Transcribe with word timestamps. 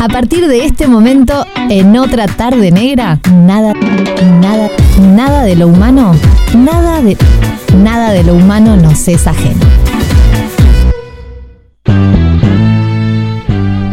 A 0.00 0.08
partir 0.08 0.48
de 0.48 0.64
este 0.64 0.88
momento, 0.88 1.44
en 1.68 1.94
otra 1.98 2.26
tarde 2.26 2.70
negra, 2.70 3.20
nada, 3.30 3.74
nada, 4.40 4.70
nada 4.98 5.42
de 5.42 5.56
lo 5.56 5.68
humano, 5.68 6.12
nada 6.56 7.02
de, 7.02 7.18
nada 7.76 8.10
de 8.12 8.24
lo 8.24 8.32
humano 8.32 8.78
nos 8.78 9.06
es 9.08 9.26
ajeno. 9.26 9.60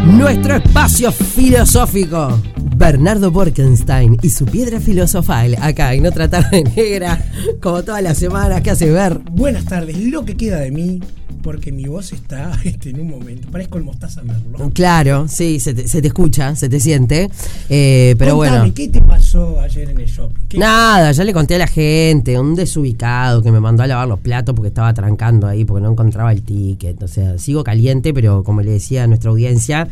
Nuestro 0.06 0.56
espacio 0.56 1.12
filosófico. 1.12 2.40
Bernardo 2.74 3.30
Borkenstein 3.30 4.16
y 4.22 4.30
su 4.30 4.46
piedra 4.46 4.80
filosofal 4.80 5.56
acá 5.60 5.92
en 5.92 6.06
otra 6.06 6.30
tarde 6.30 6.64
negra, 6.76 7.22
como 7.60 7.82
todas 7.82 8.02
las 8.02 8.16
semanas 8.16 8.62
que 8.62 8.70
hace 8.70 8.90
ver. 8.90 9.18
Buenas 9.32 9.66
tardes, 9.66 9.98
lo 9.98 10.24
que 10.24 10.38
queda 10.38 10.60
de 10.60 10.70
mí, 10.70 11.00
porque 11.42 11.72
mi 11.72 11.84
voz 11.86 12.12
está 12.12 12.52
este, 12.64 12.90
en 12.90 13.00
un 13.00 13.08
momento, 13.10 13.48
parezco 13.50 13.78
el 13.78 13.84
mostaza 13.84 14.22
merlo. 14.22 14.70
Claro, 14.74 15.26
sí, 15.28 15.60
se 15.60 15.74
te, 15.74 15.88
se 15.88 16.00
te 16.02 16.08
escucha, 16.08 16.54
se 16.56 16.68
te 16.68 16.80
siente. 16.80 17.30
eh, 17.68 18.14
pero 18.18 18.36
Contame, 18.36 18.58
bueno. 18.60 18.74
¿qué 18.74 18.88
te 18.88 19.00
pasó 19.00 19.60
ayer 19.60 19.90
en 19.90 20.00
el 20.00 20.06
shopping? 20.06 20.46
¿Qué- 20.48 20.58
Nada, 20.58 21.12
ya 21.12 21.24
le 21.24 21.32
conté 21.32 21.54
a 21.56 21.58
la 21.58 21.66
gente, 21.66 22.38
un 22.38 22.54
desubicado 22.54 23.42
que 23.42 23.50
me 23.52 23.60
mandó 23.60 23.82
a 23.82 23.86
lavar 23.86 24.08
los 24.08 24.20
platos 24.20 24.54
porque 24.54 24.68
estaba 24.68 24.92
trancando 24.94 25.46
ahí 25.46 25.64
porque 25.64 25.82
no 25.82 25.92
encontraba 25.92 26.32
el 26.32 26.42
ticket. 26.42 27.02
O 27.02 27.08
sea, 27.08 27.38
sigo 27.38 27.64
caliente, 27.64 28.12
pero 28.14 28.42
como 28.44 28.60
le 28.62 28.70
decía 28.72 29.04
a 29.04 29.06
nuestra 29.06 29.30
audiencia, 29.30 29.88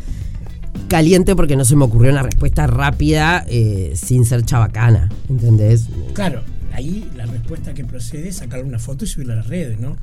caliente 0.87 1.35
porque 1.35 1.55
no 1.55 1.65
se 1.65 1.75
me 1.75 1.85
ocurrió 1.85 2.11
una 2.11 2.23
respuesta 2.23 2.67
rápida 2.67 3.45
eh, 3.47 3.93
sin 3.95 4.25
ser 4.25 4.43
chabacana, 4.45 5.09
¿entendés? 5.29 5.87
Claro, 6.13 6.41
ahí 6.73 7.09
la 7.15 7.25
respuesta 7.25 7.73
que 7.73 7.83
procede 7.83 8.29
es 8.29 8.37
sacar 8.37 8.63
una 8.63 8.79
foto 8.79 9.05
y 9.05 9.07
subirla 9.07 9.33
a 9.33 9.37
las 9.37 9.47
redes, 9.47 9.79
¿no? 9.79 9.95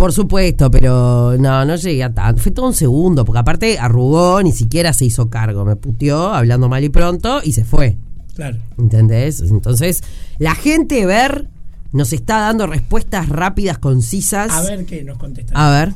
Por 0.00 0.14
supuesto, 0.14 0.70
pero 0.70 1.36
no, 1.38 1.62
no 1.66 1.76
llegué 1.76 2.04
a 2.04 2.14
tanto. 2.14 2.40
Fue 2.40 2.52
todo 2.52 2.68
un 2.68 2.72
segundo, 2.72 3.22
porque 3.26 3.40
aparte 3.40 3.78
arrugó, 3.78 4.42
ni 4.42 4.50
siquiera 4.50 4.94
se 4.94 5.04
hizo 5.04 5.28
cargo. 5.28 5.66
Me 5.66 5.76
puteó, 5.76 6.32
hablando 6.32 6.70
mal 6.70 6.82
y 6.82 6.88
pronto, 6.88 7.42
y 7.44 7.52
se 7.52 7.66
fue. 7.66 7.98
Claro. 8.34 8.56
¿Entendés? 8.78 9.42
Entonces, 9.42 10.02
la 10.38 10.54
gente 10.54 11.04
ver 11.04 11.48
nos 11.92 12.14
está 12.14 12.40
dando 12.40 12.66
respuestas 12.66 13.28
rápidas, 13.28 13.76
concisas. 13.76 14.50
A 14.50 14.62
ver 14.62 14.86
qué 14.86 15.04
nos 15.04 15.18
contesta. 15.18 15.52
A 15.54 15.70
ver. 15.70 15.92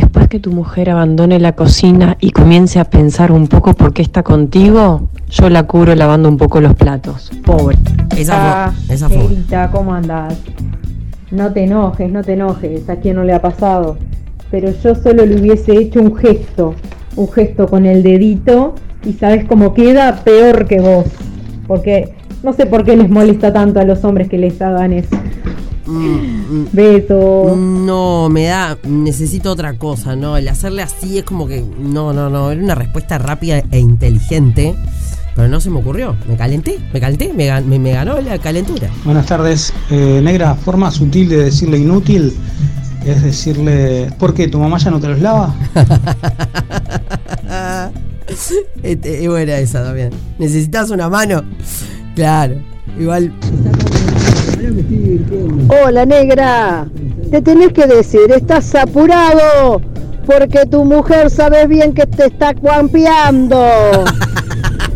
Después 0.00 0.28
que 0.28 0.38
tu 0.38 0.52
mujer 0.52 0.90
abandone 0.90 1.40
la 1.40 1.56
cocina 1.56 2.16
y 2.20 2.30
comience 2.30 2.78
a 2.78 2.84
pensar 2.84 3.32
un 3.32 3.48
poco 3.48 3.74
por 3.74 3.92
qué 3.92 4.02
está 4.02 4.22
contigo, 4.22 5.08
yo 5.28 5.50
la 5.50 5.64
cubro 5.64 5.92
lavando 5.96 6.28
un 6.28 6.36
poco 6.36 6.60
los 6.60 6.76
platos. 6.76 7.32
Pobre. 7.44 7.76
Esa 8.16 8.72
fue. 8.86 8.94
Esa 8.94 9.08
fue. 9.08 9.26
¿cómo 9.72 9.92
andás? 9.92 10.38
No 11.32 11.52
te 11.52 11.64
enojes, 11.64 12.12
no 12.12 12.22
te 12.22 12.34
enojes, 12.34 12.88
a 12.88 13.00
quien 13.00 13.16
no 13.16 13.24
le 13.24 13.32
ha 13.32 13.42
pasado. 13.42 13.98
Pero 14.52 14.70
yo 14.70 14.94
solo 14.94 15.26
le 15.26 15.34
hubiese 15.34 15.76
hecho 15.76 16.00
un 16.00 16.14
gesto, 16.14 16.76
un 17.16 17.28
gesto 17.32 17.66
con 17.66 17.84
el 17.84 18.04
dedito 18.04 18.76
y 19.04 19.14
sabes 19.14 19.46
cómo 19.46 19.74
queda 19.74 20.22
peor 20.22 20.68
que 20.68 20.80
vos. 20.80 21.06
Porque 21.66 22.14
no 22.44 22.52
sé 22.52 22.66
por 22.66 22.84
qué 22.84 22.96
les 22.96 23.10
molesta 23.10 23.52
tanto 23.52 23.80
a 23.80 23.84
los 23.84 24.04
hombres 24.04 24.28
que 24.28 24.38
les 24.38 24.62
hagan 24.62 24.92
eso. 24.92 25.16
Mm, 25.88 26.66
Besos. 26.72 27.56
No, 27.56 28.28
me 28.28 28.44
da. 28.44 28.76
Necesito 28.84 29.52
otra 29.52 29.74
cosa, 29.74 30.16
¿no? 30.16 30.36
El 30.36 30.48
hacerle 30.48 30.82
así 30.82 31.18
es 31.18 31.24
como 31.24 31.46
que. 31.46 31.64
No, 31.78 32.12
no, 32.12 32.28
no. 32.28 32.50
Era 32.50 32.62
una 32.62 32.74
respuesta 32.74 33.18
rápida 33.18 33.62
e 33.70 33.78
inteligente. 33.78 34.74
Pero 35.34 35.48
no 35.48 35.60
se 35.60 35.70
me 35.70 35.78
ocurrió. 35.78 36.16
Me 36.28 36.36
calenté, 36.36 36.78
me 36.92 37.00
calenté, 37.00 37.32
me, 37.32 37.46
gan- 37.48 37.64
me- 37.64 37.78
me 37.78 37.92
ganó 37.92 38.20
la 38.20 38.38
calentura. 38.38 38.88
Buenas 39.04 39.26
tardes. 39.26 39.72
Eh, 39.90 40.20
negra, 40.22 40.54
forma 40.56 40.90
sutil 40.90 41.28
de 41.28 41.44
decirle 41.44 41.78
inútil 41.78 42.36
es 43.06 43.22
decirle, 43.22 44.10
¿por 44.18 44.34
qué? 44.34 44.48
¿Tu 44.48 44.58
mamá 44.58 44.78
ya 44.78 44.90
no 44.90 44.98
te 45.00 45.08
los 45.08 45.20
lava? 45.20 45.54
Este, 48.82 49.22
Es 49.24 49.28
buena 49.28 49.56
esa 49.56 49.82
también. 49.84 50.10
¿Necesitas 50.38 50.90
una 50.90 51.08
mano? 51.08 51.42
Claro. 52.14 52.56
Igual. 52.98 53.32
Hola 55.84 56.04
negra, 56.04 56.86
te 57.30 57.40
tenés 57.42 57.72
que 57.72 57.86
decir, 57.86 58.30
estás 58.30 58.74
apurado 58.74 59.80
porque 60.26 60.66
tu 60.66 60.84
mujer 60.84 61.30
sabe 61.30 61.66
bien 61.66 61.94
que 61.94 62.06
te 62.06 62.26
está 62.26 62.52
guampeando. 62.52 63.58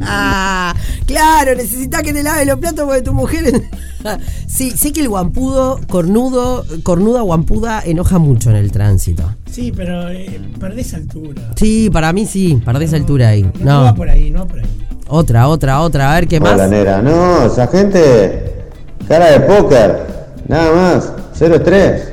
Ah, 0.03 0.75
claro, 1.07 1.55
necesitas 1.55 2.03
que 2.03 2.13
te 2.13 2.23
lave 2.23 2.45
los 2.45 2.59
platos 2.59 2.85
porque 2.85 3.01
tu 3.03 3.15
mujer. 3.15 3.63
sí, 4.47 4.73
sé 4.73 4.93
que 4.93 5.01
el 5.01 5.09
guampudo, 5.09 5.81
cornudo, 5.89 6.67
cornuda 6.83 7.23
guampuda 7.23 7.83
enoja 7.83 8.19
mucho 8.19 8.51
en 8.51 8.57
el 8.57 8.71
tránsito. 8.73 9.25
Sí, 9.51 9.73
pero 9.75 10.11
eh, 10.11 10.39
perdés 10.61 10.93
altura. 10.93 11.43
Sí, 11.57 11.89
para 11.91 12.13
mí 12.13 12.27
sí, 12.27 12.61
perdés 12.63 12.93
altura 12.93 13.29
ahí. 13.29 13.43
No, 13.61 13.79
no 13.79 13.85
va 13.85 13.95
por 13.95 14.11
ahí, 14.11 14.31
no 14.31 14.41
va 14.41 14.47
por 14.47 14.59
ahí. 14.59 14.67
otra, 15.09 15.49
otra, 15.49 15.81
otra, 15.81 16.13
a 16.13 16.15
ver 16.17 16.29
qué 16.29 16.41
más. 16.41 16.53
Hola, 16.53 16.69
negra. 16.69 17.01
No, 17.01 17.47
esa 17.47 17.67
gente, 17.69 18.62
cara 19.09 19.33
de 19.33 19.41
póker, 19.41 20.07
nada 20.49 20.73
más, 20.73 21.13
cero 21.35 21.57
estrés. 21.57 22.13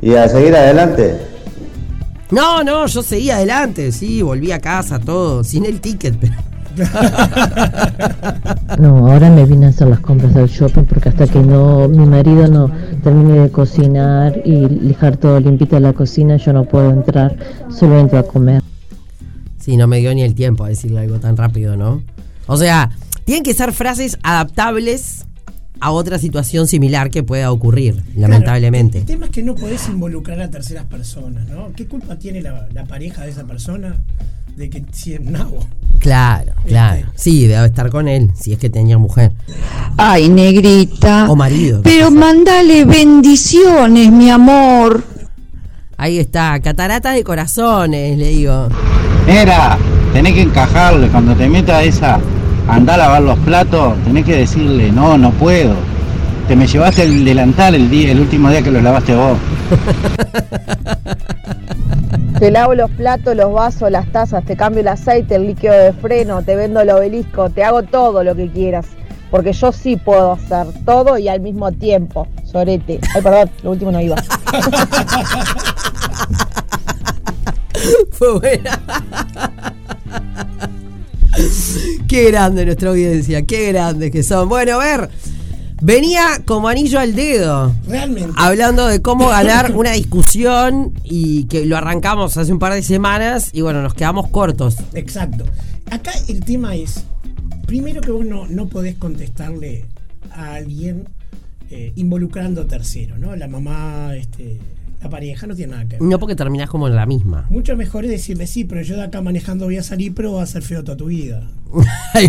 Y 0.00 0.14
a 0.14 0.28
seguir 0.28 0.54
adelante. 0.54 1.18
No, 2.30 2.64
no, 2.64 2.86
yo 2.86 3.02
seguí 3.02 3.30
adelante, 3.30 3.92
sí, 3.92 4.22
volví 4.22 4.52
a 4.52 4.60
casa, 4.60 4.98
todo, 4.98 5.44
sin 5.44 5.64
el 5.64 5.80
ticket, 5.80 6.16
pero. 6.20 6.34
No, 8.78 9.06
ahora 9.06 9.30
me 9.30 9.44
vine 9.44 9.66
a 9.66 9.68
hacer 9.68 9.88
las 9.88 10.00
compras 10.00 10.34
del 10.34 10.48
shopping 10.48 10.84
porque 10.84 11.08
hasta 11.08 11.28
que 11.28 11.38
no 11.38 11.88
mi 11.88 12.04
marido 12.04 12.48
no 12.48 12.70
termine 13.02 13.40
de 13.40 13.50
cocinar 13.50 14.40
y 14.44 14.66
dejar 14.88 15.16
todo 15.16 15.38
limpito 15.38 15.76
en 15.76 15.84
la 15.84 15.92
cocina, 15.92 16.36
yo 16.36 16.52
no 16.52 16.64
puedo 16.64 16.90
entrar, 16.90 17.36
solo 17.70 17.98
entro 17.98 18.18
a 18.18 18.24
comer. 18.24 18.62
Sí, 19.58 19.76
no 19.76 19.86
me 19.86 19.98
dio 19.98 20.12
ni 20.14 20.22
el 20.22 20.34
tiempo 20.34 20.64
a 20.64 20.68
decirle 20.68 21.00
algo 21.00 21.20
tan 21.20 21.36
rápido, 21.36 21.76
¿no? 21.76 22.02
O 22.46 22.56
sea, 22.56 22.90
tienen 23.24 23.44
que 23.44 23.54
ser 23.54 23.72
frases 23.72 24.18
adaptables 24.22 25.26
a 25.80 25.90
otra 25.90 26.18
situación 26.18 26.66
similar 26.66 27.10
que 27.10 27.22
pueda 27.22 27.50
ocurrir, 27.50 28.02
lamentablemente. 28.16 28.98
El 28.98 29.04
tema 29.04 29.26
es 29.26 29.32
que 29.32 29.42
no 29.42 29.54
podés 29.54 29.88
involucrar 29.88 30.40
a 30.40 30.50
terceras 30.50 30.84
personas, 30.84 31.48
¿no? 31.48 31.72
¿Qué 31.74 31.86
culpa 31.86 32.16
tiene 32.16 32.40
la, 32.40 32.68
la 32.72 32.84
pareja 32.84 33.24
de 33.24 33.30
esa 33.30 33.44
persona 33.44 33.96
de 34.56 34.70
que 34.70 34.84
si 34.92 35.14
es 35.14 35.20
nabo? 35.20 35.66
Claro, 35.98 36.52
claro. 36.66 37.06
Sí, 37.14 37.46
debe 37.46 37.66
estar 37.66 37.90
con 37.90 38.08
él, 38.08 38.30
si 38.34 38.52
es 38.52 38.58
que 38.58 38.70
tenía 38.70 38.98
mujer. 38.98 39.32
Ay, 39.96 40.28
negrita. 40.28 41.30
O 41.30 41.36
marido. 41.36 41.80
Pero 41.82 42.10
mandale 42.10 42.84
bendiciones, 42.84 44.12
mi 44.12 44.30
amor. 44.30 45.02
Ahí 45.96 46.18
está, 46.18 46.60
catarata 46.60 47.12
de 47.12 47.24
corazones, 47.24 48.18
le 48.18 48.28
digo. 48.28 48.68
Negra, 49.26 49.78
tenés 50.12 50.34
que 50.34 50.42
encajarle 50.42 51.08
cuando 51.08 51.34
te 51.34 51.48
meta 51.48 51.82
esa 51.82 52.20
andá 52.68 52.94
a 52.94 52.98
lavar 52.98 53.22
los 53.22 53.38
platos, 53.40 53.94
tenés 54.04 54.24
que 54.24 54.36
decirle, 54.36 54.90
no, 54.90 55.18
no 55.18 55.30
puedo. 55.32 55.74
Te 56.48 56.56
me 56.56 56.66
llevaste 56.66 57.02
el 57.04 57.24
delantal 57.24 57.74
el 57.74 57.88
día, 57.88 58.12
el 58.12 58.20
último 58.20 58.50
día 58.50 58.62
que 58.62 58.70
los 58.70 58.82
lavaste 58.82 59.14
vos. 59.14 59.38
Te 62.38 62.50
lavo 62.50 62.74
los 62.74 62.90
platos, 62.90 63.36
los 63.36 63.52
vasos, 63.52 63.90
las 63.90 64.10
tazas, 64.10 64.44
te 64.44 64.56
cambio 64.56 64.80
el 64.80 64.88
aceite, 64.88 65.36
el 65.36 65.46
líquido 65.46 65.72
de 65.72 65.92
freno, 65.92 66.42
te 66.42 66.56
vendo 66.56 66.80
el 66.80 66.90
obelisco, 66.90 67.48
te 67.48 67.62
hago 67.62 67.84
todo 67.84 68.24
lo 68.24 68.34
que 68.34 68.50
quieras. 68.50 68.86
Porque 69.30 69.52
yo 69.52 69.70
sí 69.72 69.96
puedo 69.96 70.32
hacer 70.32 70.66
todo 70.84 71.16
y 71.16 71.28
al 71.28 71.40
mismo 71.40 71.70
tiempo. 71.72 72.26
Sorete. 72.44 72.98
Ay, 73.14 73.22
perdón, 73.22 73.50
lo 73.62 73.70
último 73.70 73.92
no 73.92 74.00
iba. 74.00 74.16
Fue 78.12 78.38
buena. 78.38 78.80
Qué 82.08 82.30
grande 82.30 82.64
nuestra 82.64 82.90
audiencia, 82.90 83.42
qué 83.42 83.72
grandes 83.72 84.10
que 84.10 84.22
son. 84.22 84.48
Bueno, 84.48 84.80
a 84.80 84.84
ver, 84.84 85.10
venía 85.80 86.42
como 86.44 86.68
anillo 86.68 86.98
al 86.98 87.14
dedo. 87.14 87.74
Realmente. 87.86 88.32
Hablando 88.36 88.86
de 88.86 89.02
cómo 89.02 89.28
ganar 89.28 89.72
una 89.74 89.92
discusión 89.92 90.92
y 91.02 91.44
que 91.44 91.66
lo 91.66 91.76
arrancamos 91.76 92.36
hace 92.36 92.52
un 92.52 92.58
par 92.58 92.74
de 92.74 92.82
semanas 92.82 93.50
y 93.52 93.60
bueno, 93.60 93.82
nos 93.82 93.94
quedamos 93.94 94.28
cortos. 94.28 94.76
Exacto. 94.94 95.44
Acá 95.90 96.12
el 96.28 96.44
tema 96.44 96.74
es, 96.74 97.04
primero 97.66 98.00
que 98.00 98.10
vos 98.10 98.24
no, 98.24 98.46
no 98.46 98.68
podés 98.68 98.96
contestarle 98.96 99.86
a 100.30 100.54
alguien 100.54 101.08
eh, 101.70 101.92
involucrando 101.96 102.62
a 102.62 102.66
tercero, 102.66 103.18
¿no? 103.18 103.34
La 103.36 103.48
mamá, 103.48 104.14
este, 104.16 104.58
la 105.04 105.10
pareja, 105.10 105.46
no 105.46 105.54
tiene 105.54 105.72
nada 105.72 105.84
que 105.84 105.98
ver. 105.98 106.02
No 106.02 106.18
porque 106.18 106.34
terminás 106.34 106.68
como 106.70 106.88
en 106.88 106.96
la 106.96 107.06
misma. 107.06 107.46
Mucho 107.50 107.76
mejor 107.76 108.04
es 108.04 108.10
decirle, 108.10 108.46
sí, 108.46 108.64
pero 108.64 108.82
yo 108.82 108.96
de 108.96 109.02
acá 109.02 109.20
manejando 109.20 109.66
voy 109.66 109.76
a 109.76 109.82
salir, 109.82 110.14
pero 110.14 110.32
va 110.32 110.42
a 110.42 110.46
ser 110.46 110.62
feo 110.62 110.82
toda 110.82 110.96
tu 110.96 111.06
vida. 111.06 111.42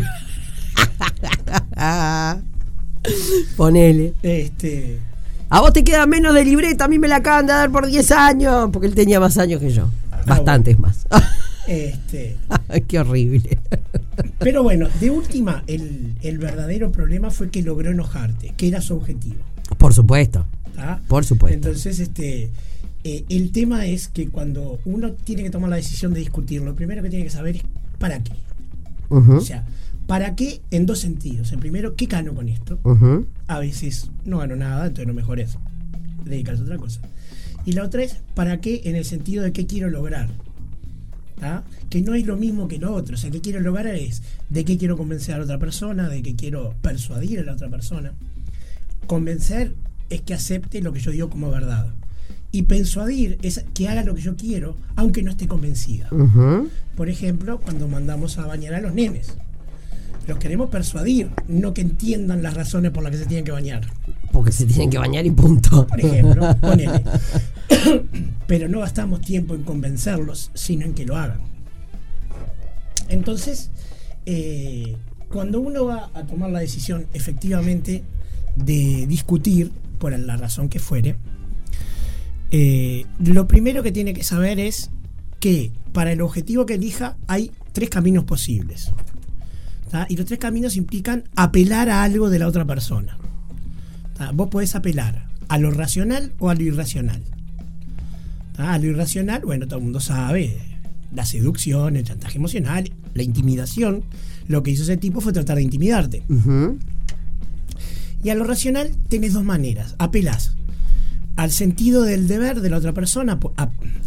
Ponele. 3.55 4.13
Este, 4.23 4.99
A 5.49 5.61
vos 5.61 5.73
te 5.73 5.83
queda 5.83 6.05
menos 6.05 6.33
de 6.33 6.43
libreta, 6.43 6.85
a 6.85 6.87
mí 6.87 6.99
me 6.99 7.07
la 7.07 7.17
acaban 7.17 7.45
de 7.45 7.53
dar 7.53 7.71
por 7.71 7.87
10 7.87 8.11
años, 8.11 8.69
porque 8.73 8.87
él 8.87 8.95
tenía 8.95 9.19
más 9.19 9.37
años 9.37 9.61
que 9.61 9.71
yo. 9.71 9.89
Bastantes 10.27 10.79
más. 10.79 11.07
este, 11.67 12.35
Qué 12.87 12.99
horrible. 12.99 13.59
pero 14.39 14.63
bueno, 14.63 14.87
de 14.99 15.11
última, 15.11 15.63
el, 15.67 16.15
el 16.21 16.37
verdadero 16.39 16.91
problema 16.91 17.29
fue 17.29 17.49
que 17.49 17.61
logró 17.61 17.91
enojarte, 17.91 18.53
que 18.57 18.67
era 18.67 18.81
su 18.81 18.95
objetivo. 18.95 19.37
Por 19.77 19.93
supuesto. 19.93 20.45
¿Tá? 20.75 21.01
Por 21.07 21.25
supuesto. 21.25 21.55
Entonces, 21.55 21.99
este, 21.99 22.51
eh, 23.03 23.25
el 23.29 23.51
tema 23.51 23.85
es 23.85 24.07
que 24.07 24.29
cuando 24.29 24.79
uno 24.85 25.13
tiene 25.13 25.43
que 25.43 25.49
tomar 25.49 25.69
la 25.69 25.75
decisión 25.75 26.13
de 26.13 26.19
discutir, 26.19 26.61
lo 26.61 26.75
primero 26.75 27.01
que 27.03 27.09
tiene 27.09 27.25
que 27.25 27.31
saber 27.31 27.57
es 27.57 27.63
para 27.99 28.23
qué. 28.23 28.33
O 29.09 29.39
sea, 29.41 29.65
¿para 30.07 30.35
qué? 30.35 30.61
En 30.71 30.85
dos 30.85 30.99
sentidos. 30.99 31.51
El 31.51 31.59
primero, 31.59 31.95
¿qué 31.95 32.07
gano 32.07 32.33
con 32.33 32.49
esto? 32.49 32.79
A 33.47 33.59
veces 33.59 34.09
no 34.25 34.39
gano 34.39 34.55
nada, 34.55 34.87
entonces 34.87 35.07
lo 35.07 35.13
mejor 35.13 35.39
es 35.39 35.57
dedicarse 36.23 36.61
a 36.61 36.65
otra 36.65 36.77
cosa. 36.77 37.01
Y 37.65 37.73
la 37.73 37.83
otra 37.83 38.03
es, 38.03 38.17
¿para 38.33 38.61
qué? 38.61 38.81
En 38.85 38.95
el 38.95 39.05
sentido 39.05 39.43
de 39.43 39.51
qué 39.51 39.65
quiero 39.65 39.89
lograr. 39.89 40.29
¿tá? 41.39 41.63
Que 41.89 42.01
no 42.01 42.15
es 42.15 42.25
lo 42.25 42.37
mismo 42.37 42.67
que 42.67 42.77
lo 42.77 42.93
otro. 42.93 43.15
O 43.15 43.17
sea, 43.17 43.29
¿qué 43.31 43.41
quiero 43.41 43.59
lograr 43.59 43.95
es 43.95 44.21
de 44.49 44.65
qué 44.65 44.77
quiero 44.77 44.97
convencer 44.97 45.35
a 45.35 45.37
la 45.39 45.43
otra 45.43 45.59
persona, 45.59 46.09
de 46.09 46.21
qué 46.21 46.35
quiero 46.35 46.73
persuadir 46.81 47.39
a 47.39 47.43
la 47.43 47.53
otra 47.53 47.69
persona. 47.69 48.13
Convencer 49.07 49.75
es 50.09 50.21
que 50.21 50.33
acepte 50.33 50.81
lo 50.81 50.93
que 50.93 50.99
yo 50.99 51.11
digo 51.11 51.29
como 51.29 51.49
verdad. 51.49 51.93
Y 52.51 52.63
persuadir 52.63 53.37
es 53.41 53.65
que 53.73 53.89
haga 53.89 54.03
lo 54.03 54.15
que 54.15 54.21
yo 54.21 54.35
quiero, 54.35 54.75
aunque 54.95 55.23
no 55.23 55.31
esté 55.31 55.47
convencida. 55.47 56.09
Por 56.95 57.09
ejemplo, 57.09 57.59
cuando 57.59 57.87
mandamos 57.87 58.37
a 58.37 58.45
bañar 58.45 58.75
a 58.75 58.81
los 58.81 58.93
nenes. 58.93 59.35
Los 60.27 60.39
queremos 60.39 60.69
persuadir, 60.69 61.29
no 61.47 61.73
que 61.73 61.81
entiendan 61.81 62.41
las 62.41 62.55
razones 62.55 62.91
por 62.91 63.03
las 63.03 63.11
que 63.11 63.19
se 63.19 63.25
tienen 63.25 63.45
que 63.45 63.51
bañar. 63.51 63.85
Porque 64.31 64.51
se 64.51 64.65
tienen 64.65 64.89
que 64.89 64.97
bañar 64.97 65.25
y 65.25 65.31
punto. 65.31 65.85
Por 65.85 65.99
ejemplo, 65.99 66.55
ponele. 66.61 67.03
Pero 68.47 68.67
no 68.67 68.79
gastamos 68.79 69.21
tiempo 69.21 69.53
en 69.53 69.63
convencerlos, 69.63 70.49
sino 70.53 70.85
en 70.85 70.93
que 70.93 71.05
lo 71.05 71.15
hagan. 71.15 71.39
Entonces, 73.07 73.69
eh, 74.25 74.95
cuando 75.29 75.59
uno 75.59 75.85
va 75.85 76.09
a 76.13 76.25
tomar 76.25 76.49
la 76.49 76.59
decisión 76.59 77.05
efectivamente 77.13 78.03
de 78.55 79.05
discutir, 79.07 79.71
por 79.95 80.17
la 80.17 80.37
razón 80.37 80.69
que 80.69 80.79
fuere, 80.79 81.17
eh, 82.51 83.05
lo 83.19 83.47
primero 83.47 83.83
que 83.83 83.91
tiene 83.91 84.13
que 84.13 84.23
saber 84.23 84.59
es 84.59 84.91
que 85.39 85.71
para 85.93 86.11
el 86.11 86.21
objetivo 86.21 86.65
que 86.65 86.75
elija 86.75 87.17
hay 87.27 87.51
tres 87.71 87.89
caminos 87.89 88.23
posibles. 88.23 88.91
Y 90.09 90.17
los 90.17 90.25
tres 90.25 90.39
caminos 90.39 90.75
implican 90.75 91.23
apelar 91.35 91.89
a 91.89 92.03
algo 92.03 92.29
de 92.29 92.39
la 92.39 92.47
otra 92.47 92.65
persona. 92.65 93.17
Vos 94.33 94.49
podés 94.49 94.75
apelar 94.75 95.27
a 95.47 95.57
lo 95.57 95.71
racional 95.71 96.33
o 96.39 96.49
a 96.49 96.55
lo 96.55 96.63
irracional. 96.63 97.23
¿tá? 98.55 98.73
A 98.73 98.79
lo 98.79 98.87
irracional, 98.87 99.41
bueno, 99.45 99.67
todo 99.67 99.77
el 99.77 99.83
mundo 99.83 99.99
sabe, 99.99 100.57
la 101.13 101.25
seducción, 101.25 101.95
el 101.95 102.03
chantaje 102.03 102.37
emocional, 102.37 102.91
la 103.13 103.23
intimidación. 103.23 104.03
Lo 104.47 104.63
que 104.63 104.71
hizo 104.71 104.83
ese 104.83 104.97
tipo 104.97 105.21
fue 105.21 105.33
tratar 105.33 105.57
de 105.57 105.63
intimidarte. 105.63 106.23
Ujú. 106.29 106.77
Y 108.25 108.31
a 108.31 108.35
lo 108.35 108.43
racional 108.43 108.89
tenés 109.07 109.33
dos 109.33 109.43
maneras. 109.43 109.93
Apelás 109.99 110.55
al 111.35 111.51
sentido 111.51 112.01
del 112.01 112.27
deber 112.27 112.59
de 112.59 112.71
la 112.71 112.77
otra 112.77 112.91
persona, 112.91 113.37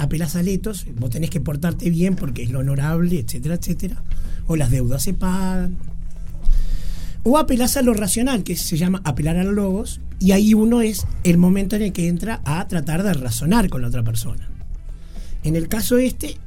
apelás 0.00 0.34
a 0.34 0.42
letos, 0.42 0.86
vos 0.98 1.10
tenés 1.10 1.30
que 1.30 1.38
portarte 1.38 1.88
bien 1.88 2.16
porque 2.16 2.42
es 2.42 2.50
lo 2.50 2.58
honorable, 2.58 3.20
etcétera, 3.20 3.54
etcétera. 3.54 4.02
O 4.48 4.56
las 4.56 4.72
deudas 4.72 5.04
se 5.04 5.14
pagan. 5.14 5.76
O 7.22 7.38
apelás 7.38 7.76
a 7.76 7.82
lo 7.82 7.94
racional, 7.94 8.42
que 8.42 8.56
se 8.56 8.76
llama 8.76 9.02
apelar 9.04 9.36
a 9.36 9.44
los 9.44 9.54
logos, 9.54 10.00
y 10.18 10.32
ahí 10.32 10.52
uno 10.52 10.80
es 10.80 11.06
el 11.22 11.38
momento 11.38 11.76
en 11.76 11.82
el 11.82 11.92
que 11.92 12.08
entra 12.08 12.40
a 12.44 12.66
tratar 12.66 13.04
de 13.04 13.14
razonar 13.14 13.68
con 13.68 13.82
la 13.82 13.88
otra 13.88 14.02
persona. 14.02 14.48
En 15.44 15.54
el 15.54 15.68
caso 15.68 15.96
este, 15.96 16.38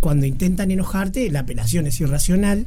cuando 0.00 0.24
intentan 0.24 0.70
enojarte, 0.70 1.30
la 1.30 1.40
apelación 1.40 1.86
es 1.86 2.00
irracional 2.00 2.64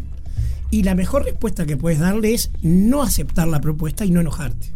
y 0.72 0.84
la 0.84 0.96
mejor 0.96 1.24
respuesta 1.26 1.66
que 1.66 1.78
puedes 1.78 2.00
darle 2.00 2.34
es 2.34 2.52
no 2.62 3.02
aceptar 3.04 3.48
la 3.48 3.62
propuesta 3.62 4.06
y 4.06 4.12
no 4.12 4.22
enojarte. 4.22 4.68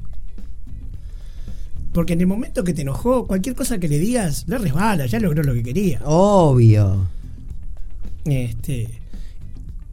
Porque 1.93 2.13
en 2.13 2.21
el 2.21 2.27
momento 2.27 2.63
que 2.63 2.73
te 2.73 2.83
enojó, 2.83 3.27
cualquier 3.27 3.53
cosa 3.55 3.77
que 3.77 3.89
le 3.89 3.99
digas, 3.99 4.45
le 4.47 4.57
resbala, 4.57 5.05
ya 5.07 5.19
logró 5.19 5.43
lo 5.43 5.53
que 5.53 5.63
quería. 5.63 5.99
Obvio. 6.05 7.07
Este, 8.25 8.87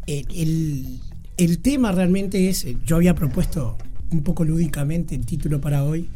el, 0.06 0.26
el- 0.34 1.00
el 1.36 1.58
tema 1.60 1.92
realmente 1.92 2.48
es, 2.48 2.66
yo 2.84 2.96
había 2.96 3.14
propuesto 3.14 3.76
un 4.10 4.22
poco 4.22 4.44
lúdicamente 4.44 5.14
el 5.14 5.24
título 5.26 5.60
para 5.60 5.84
hoy, 5.84 6.08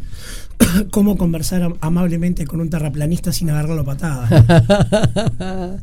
cómo 0.90 1.17
conversar 1.17 1.62
am- 1.62 1.75
amablemente 1.81 2.44
con 2.46 2.61
un 2.61 2.70
terraplanista 2.70 3.32
sin 3.32 3.50
agarrarlo 3.50 3.82
a 3.82 3.84
patadas. 3.84 4.31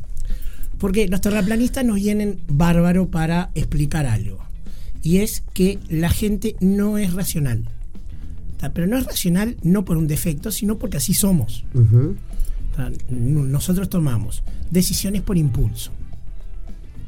Porque 0.80 1.06
los 1.08 1.20
terraplanistas 1.20 1.84
nos 1.84 1.96
vienen 1.96 2.40
bárbaro 2.48 3.08
para 3.10 3.50
explicar 3.54 4.06
algo. 4.06 4.38
Y 5.02 5.18
es 5.18 5.44
que 5.52 5.78
la 5.88 6.08
gente 6.08 6.56
no 6.60 6.98
es 6.98 7.12
racional. 7.12 7.68
Pero 8.74 8.86
no 8.86 8.98
es 8.98 9.04
racional 9.04 9.56
no 9.62 9.84
por 9.84 9.98
un 9.98 10.06
defecto, 10.06 10.50
sino 10.50 10.78
porque 10.78 10.96
así 10.96 11.14
somos. 11.14 11.64
Nosotros 13.10 13.90
tomamos 13.90 14.42
decisiones 14.70 15.22
por 15.22 15.36
impulso. 15.36 15.92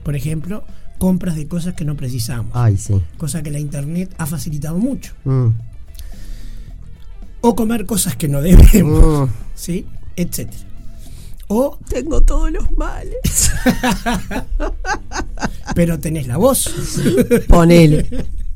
Por 0.03 0.17
ejemplo, 0.17 0.65
compras 0.99 1.37
de 1.37 1.49
cosas 1.49 1.75
que 1.75 1.85
no 1.85 1.97
precisamos. 1.97 2.53
Ay, 2.55 2.77
sí. 2.77 2.95
Cosa 3.17 3.43
que 3.43 3.51
la 3.51 3.59
internet 3.59 4.15
ha 4.19 4.27
facilitado 4.27 4.79
mucho. 4.79 5.15
Mm. 5.25 5.49
O 7.41 7.57
comer 7.57 7.87
cosas 7.87 8.17
que 8.17 8.29
no 8.29 8.43
debemos. 8.43 9.29
Mm. 9.29 9.33
¿Sí? 9.55 9.87
Etcétera. 10.17 10.72
O 11.55 11.79
Tengo 11.87 12.23
todos 12.23 12.51
los 12.51 12.71
males. 12.79 13.53
pero 15.75 15.99
tenés 15.99 16.27
la 16.27 16.39
voz. 16.39 16.73
Ponele. 17.47 18.09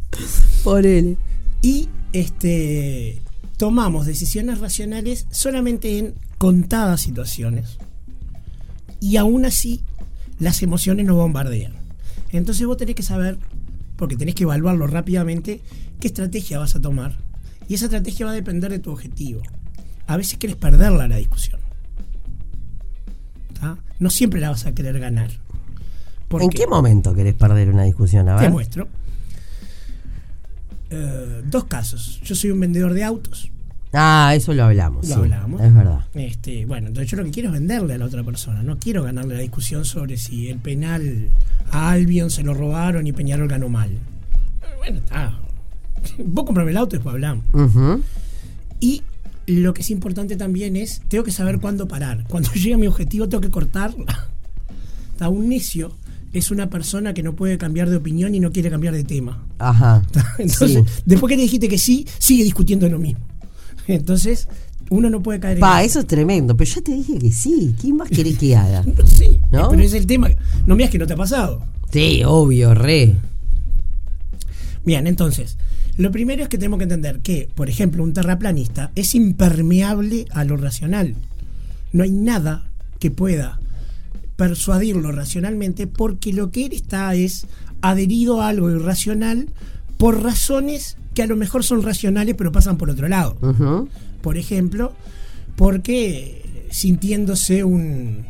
Ponele. 0.64 1.19
Y 1.60 1.90
este 2.14 3.20
tomamos 3.58 4.06
decisiones 4.06 4.60
racionales 4.60 5.26
solamente 5.31 5.98
en 5.98 6.14
contadas 6.38 7.02
situaciones. 7.02 7.76
Y 8.99 9.19
aún 9.19 9.44
así 9.44 9.82
las 10.38 10.62
emociones 10.62 11.04
nos 11.04 11.16
bombardean. 11.16 11.75
Entonces 12.32 12.66
vos 12.66 12.78
tenés 12.78 12.94
que 12.94 13.02
saber, 13.02 13.38
porque 13.96 14.16
tenés 14.16 14.34
que 14.34 14.44
evaluarlo 14.44 14.87
rápidamente, 14.87 15.60
qué 16.00 16.08
estrategia 16.08 16.58
vas 16.58 16.76
a 16.76 16.81
tomar. 16.81 17.19
Y 17.69 17.75
esa 17.75 17.87
estrategia 17.87 18.25
va 18.25 18.32
a 18.32 18.34
depender 18.34 18.70
de 18.70 18.78
tu 18.78 18.90
objetivo. 18.90 19.42
A 20.06 20.16
veces 20.16 20.38
querés 20.38 20.56
perderla 20.56 21.08
la 21.08 21.16
discusión. 21.16 21.65
No 23.98 24.10
siempre 24.10 24.40
la 24.40 24.50
vas 24.50 24.66
a 24.66 24.75
querer 24.75 24.98
ganar. 24.98 25.31
¿En 26.40 26.50
qué 26.50 26.66
momento 26.66 27.14
querés 27.14 27.34
perder 27.34 27.70
una 27.70 27.84
discusión? 27.84 28.28
A 28.28 28.37
te 28.37 28.43
ver. 28.43 28.50
muestro. 28.50 28.88
Eh, 30.90 31.43
dos 31.46 31.64
casos. 31.64 32.20
Yo 32.25 32.34
soy 32.34 32.50
un 32.50 32.60
vendedor 32.60 32.93
de 32.93 33.04
autos. 33.04 33.50
Ah, 33.93 34.32
eso 34.34 34.52
lo 34.52 34.64
hablamos. 34.64 35.08
Lo 35.08 35.14
sí. 35.14 35.20
hablamos. 35.20 35.60
Es 35.60 35.75
verdad. 35.75 36.00
Este, 36.14 36.66
bueno, 36.66 36.88
entonces 36.88 37.10
yo 37.10 37.16
lo 37.16 37.25
que 37.25 37.31
quiero 37.31 37.48
es 37.48 37.54
venderle 37.54 37.94
a 37.94 37.98
la 37.98 38.04
otra 38.04 38.22
persona. 38.22 38.62
No 38.62 38.78
quiero 38.78 39.04
ganarle 39.04 39.35
la 39.35 39.40
discusión 39.40 39.85
sobre 39.85 40.16
si 40.16 40.49
el 40.49 40.59
penal 40.59 41.30
a 41.71 41.90
Albion 41.92 42.30
se 42.30 42.42
lo 42.42 42.54
robaron 42.54 43.06
y 43.06 43.12
Peñarol 43.12 43.49
ganó 43.49 43.68
mal. 43.68 43.90
Bueno, 44.78 44.99
está. 44.99 45.38
Vos 46.18 46.44
comprame 46.44 46.73
el 46.73 46.76
auto 46.76 46.97
y 46.97 46.99
después 46.99 47.14
hablamos. 47.14 47.44
Y 48.80 49.02
lo 49.47 49.75
que 49.75 49.83
es 49.83 49.91
importante 49.91 50.37
también 50.37 50.76
es, 50.76 51.00
tengo 51.09 51.25
que 51.25 51.31
saber 51.33 51.61
cuándo 51.61 51.87
parar. 51.88 52.25
Cuando 52.29 52.50
llegue 52.55 52.75
a 52.75 52.79
mi 52.79 52.87
objetivo 52.87 53.29
tengo 53.29 53.41
que 53.41 53.50
cortarla. 53.50 54.29
Está 55.12 55.29
un 55.29 55.49
necio 55.49 55.95
es 56.33 56.50
una 56.50 56.69
persona 56.69 57.15
que 57.15 57.23
no 57.23 57.35
puede 57.35 57.57
cambiar 57.57 57.88
de 57.88 57.97
opinión 57.97 58.35
y 58.35 58.41
no 58.41 58.53
quiere 58.53 58.69
cambiar 58.71 58.95
de 58.95 59.05
tema. 59.05 59.43
Ajá. 59.59 60.03
Entonces, 60.38 60.83
Sí. 60.85 61.03
después 61.07 61.31
que 61.31 61.37
le 61.37 61.43
dijiste 61.43 61.69
que 61.69 61.79
sí, 61.79 62.07
sigue 62.19 62.45
discutiendo 62.45 62.87
lo 62.88 62.99
mismo. 62.99 63.21
Entonces, 63.87 64.49
uno 64.91 65.09
no 65.09 65.23
puede 65.23 65.41
caer 65.41 65.57
en 65.57 65.61
Pa, 65.61 65.83
eso 65.83 66.00
es 66.00 66.07
tremendo. 66.07 66.57
Pero 66.57 66.71
ya 66.71 66.81
te 66.83 66.93
dije 66.93 67.19
que 67.19 67.33
sí. 67.33 67.75
¿Quién 67.81 67.97
más 67.97 68.11
querés 68.11 68.37
que 68.38 68.55
haga? 68.55 68.85
Sí, 69.07 69.41
¿No? 69.50 69.71
pero 69.71 69.83
es 69.83 69.95
el 69.95 70.07
tema. 70.07 70.29
No 70.67 70.75
me 70.75 70.79
digas 70.83 70.91
que 70.91 70.99
no 70.99 71.07
te 71.07 71.15
ha 71.15 71.17
pasado. 71.17 71.62
Sí, 71.91 72.23
obvio, 72.25 72.75
re. 72.75 73.17
Bien, 74.85 75.07
entonces, 75.07 75.57
lo 75.97 76.11
primero 76.12 76.43
es 76.43 76.49
que 76.49 76.59
tenemos 76.59 76.79
que 76.79 76.85
entender 76.85 77.21
que, 77.21 77.49
por 77.55 77.71
ejemplo, 77.71 78.03
un 78.03 78.12
terraplanista 78.12 78.91
es 78.95 79.15
impermeable 79.15 80.26
a 80.31 80.45
lo 80.45 80.57
racional. 80.57 81.15
No 81.93 82.03
hay 82.03 82.11
nada 82.11 82.65
que 82.99 83.11
pueda 83.11 83.59
persuadirlo 84.37 85.12
racionalmente 85.12 85.87
porque 85.87 86.33
lo 86.33 86.50
que 86.50 86.67
él 86.67 86.73
está 86.75 87.15
es 87.15 87.47
adherido 87.81 88.43
a 88.43 88.49
algo 88.49 88.71
irracional 88.71 89.49
por 89.97 90.23
razones 90.23 90.99
que 91.15 91.23
a 91.23 91.26
lo 91.26 91.37
mejor 91.37 91.65
son 91.65 91.83
racionales 91.83 92.35
pero 92.37 92.53
pasan 92.53 92.76
por 92.76 92.91
otro 92.91 93.09
lado. 93.09 93.38
Por 94.21 94.37
ejemplo, 94.37 94.93
porque 95.57 96.67
sintiéndose 96.71 97.65
un, 97.65 98.26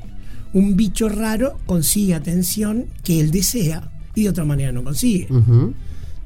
un 0.52 0.76
bicho 0.76 1.08
raro 1.08 1.58
consigue 1.66 2.14
atención 2.14 2.86
que 3.02 3.18
él 3.18 3.32
desea 3.32 3.90
y 4.14 4.22
de 4.22 4.28
otra 4.28 4.44
manera 4.44 4.70
no 4.70 4.84
consigue. 4.84 5.26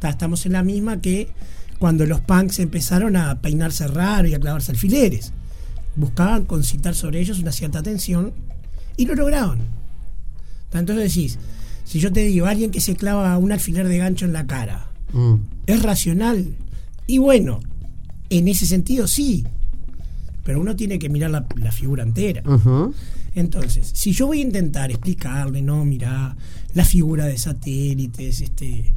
Estamos 0.08 0.46
en 0.46 0.52
la 0.52 0.62
misma 0.62 1.00
que 1.00 1.28
cuando 1.78 2.06
los 2.06 2.20
punks 2.20 2.58
empezaron 2.58 3.16
a 3.16 3.40
peinarse 3.40 3.86
raro 3.86 4.28
y 4.28 4.34
a 4.34 4.40
clavarse 4.40 4.72
alfileres. 4.72 5.32
Buscaban 5.96 6.44
concitar 6.44 6.94
sobre 6.94 7.20
ellos 7.20 7.38
una 7.40 7.52
cierta 7.52 7.80
atención 7.80 8.32
y 8.96 9.06
lo 9.06 9.14
lograban. 9.14 9.58
Entonces 10.72 11.12
decís, 11.14 11.38
si 11.84 11.98
yo 11.98 12.12
te 12.12 12.20
digo, 12.20 12.46
alguien 12.46 12.70
que 12.70 12.80
se 12.80 12.94
clava 12.96 13.36
un 13.38 13.50
alfiler 13.52 13.88
de 13.88 13.98
gancho 13.98 14.24
en 14.24 14.32
la 14.32 14.46
cara, 14.46 14.86
Mm. 15.12 15.34
¿es 15.66 15.82
racional? 15.82 16.54
Y 17.08 17.18
bueno, 17.18 17.58
en 18.28 18.46
ese 18.46 18.64
sentido 18.66 19.08
sí. 19.08 19.44
pero 20.44 20.60
uno 20.60 20.76
tiene 20.76 21.00
que 21.00 21.08
mirar 21.08 21.30
la, 21.32 21.46
la 21.56 21.72
figura 21.72 22.02
entera. 22.04 22.42
Entonces, 23.34 23.90
si 23.92 24.12
yo 24.12 24.28
voy 24.28 24.38
a 24.38 24.42
intentar 24.42 24.90
explicarle, 24.90 25.62
no, 25.62 25.84
mira, 25.84 26.36
la 26.74 26.84
figura 26.84 27.26
de 27.26 27.38
satélites, 27.38 28.40
este, 28.40 28.92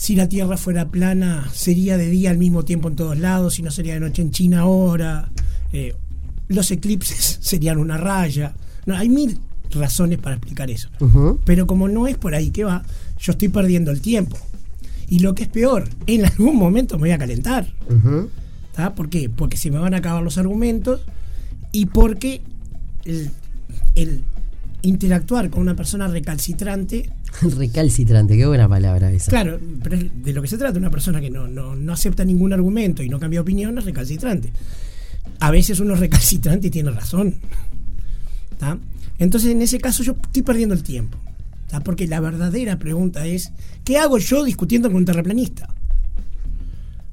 si 0.00 0.16
la 0.16 0.30
Tierra 0.30 0.56
fuera 0.56 0.88
plana, 0.88 1.46
sería 1.52 1.98
de 1.98 2.08
día 2.08 2.30
al 2.30 2.38
mismo 2.38 2.64
tiempo 2.64 2.88
en 2.88 2.96
todos 2.96 3.18
lados, 3.18 3.56
si 3.56 3.62
no 3.62 3.70
sería 3.70 3.92
de 3.92 4.00
noche 4.00 4.22
en 4.22 4.30
China 4.30 4.60
ahora, 4.60 5.30
eh, 5.74 5.94
los 6.48 6.70
eclipses 6.70 7.36
serían 7.42 7.76
una 7.76 7.98
raya. 7.98 8.54
No, 8.86 8.96
hay 8.96 9.10
mil 9.10 9.38
razones 9.70 10.18
para 10.18 10.36
explicar 10.36 10.70
eso. 10.70 10.88
Pero 11.44 11.66
como 11.66 11.86
no 11.86 12.06
es 12.06 12.16
por 12.16 12.34
ahí 12.34 12.50
que 12.50 12.64
va, 12.64 12.82
yo 13.18 13.32
estoy 13.32 13.50
perdiendo 13.50 13.90
el 13.90 14.00
tiempo. 14.00 14.38
Y 15.06 15.18
lo 15.18 15.34
que 15.34 15.42
es 15.42 15.50
peor, 15.50 15.86
en 16.06 16.24
algún 16.24 16.56
momento 16.56 16.94
me 16.96 17.00
voy 17.00 17.10
a 17.10 17.18
calentar. 17.18 17.66
¿tá? 18.72 18.94
¿Por 18.94 19.10
qué? 19.10 19.28
Porque 19.28 19.58
se 19.58 19.70
me 19.70 19.78
van 19.78 19.92
a 19.92 19.98
acabar 19.98 20.22
los 20.22 20.38
argumentos 20.38 21.02
y 21.72 21.84
porque 21.84 22.40
el, 23.04 23.30
el 23.96 24.22
interactuar 24.80 25.50
con 25.50 25.60
una 25.60 25.76
persona 25.76 26.08
recalcitrante, 26.08 27.10
Recalcitrante, 27.56 28.36
qué 28.36 28.46
buena 28.46 28.68
palabra 28.68 29.12
esa. 29.12 29.30
claro, 29.30 29.58
pero 29.82 29.96
es 29.96 30.22
de 30.22 30.32
lo 30.32 30.42
que 30.42 30.48
se 30.48 30.58
trata, 30.58 30.78
una 30.78 30.90
persona 30.90 31.20
que 31.20 31.30
no, 31.30 31.48
no, 31.48 31.76
no 31.76 31.92
acepta 31.92 32.24
ningún 32.24 32.52
argumento 32.52 33.02
y 33.02 33.08
no 33.08 33.18
cambia 33.18 33.40
opinión 33.40 33.76
es 33.78 33.84
recalcitrante. 33.84 34.52
A 35.38 35.50
veces 35.50 35.80
uno 35.80 35.94
es 35.94 36.00
recalcitrante 36.00 36.68
y 36.68 36.70
tiene 36.70 36.90
razón. 36.90 37.34
¿tá? 38.58 38.78
Entonces, 39.18 39.50
en 39.50 39.62
ese 39.62 39.78
caso, 39.78 40.02
yo 40.02 40.16
estoy 40.22 40.42
perdiendo 40.42 40.74
el 40.74 40.82
tiempo. 40.82 41.18
¿tá? 41.68 41.80
Porque 41.80 42.06
la 42.06 42.20
verdadera 42.20 42.78
pregunta 42.78 43.26
es: 43.26 43.52
¿qué 43.84 43.98
hago 43.98 44.18
yo 44.18 44.44
discutiendo 44.44 44.88
con 44.88 44.96
un 44.96 45.04
terraplanista? 45.04 45.68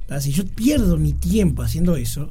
¿tá? 0.07 0.19
Si 0.19 0.31
yo 0.31 0.45
pierdo 0.45 0.97
mi 0.97 1.13
tiempo 1.13 1.63
haciendo 1.63 1.95
eso, 1.95 2.29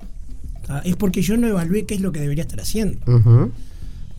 es 0.84 0.96
porque 0.96 1.22
yo 1.22 1.36
no 1.36 1.46
evalué 1.46 1.86
qué 1.86 1.94
es 1.94 2.00
lo 2.00 2.12
que 2.12 2.20
debería 2.20 2.42
estar 2.42 2.60
haciendo. 2.60 2.98
¿tá? 2.98 3.50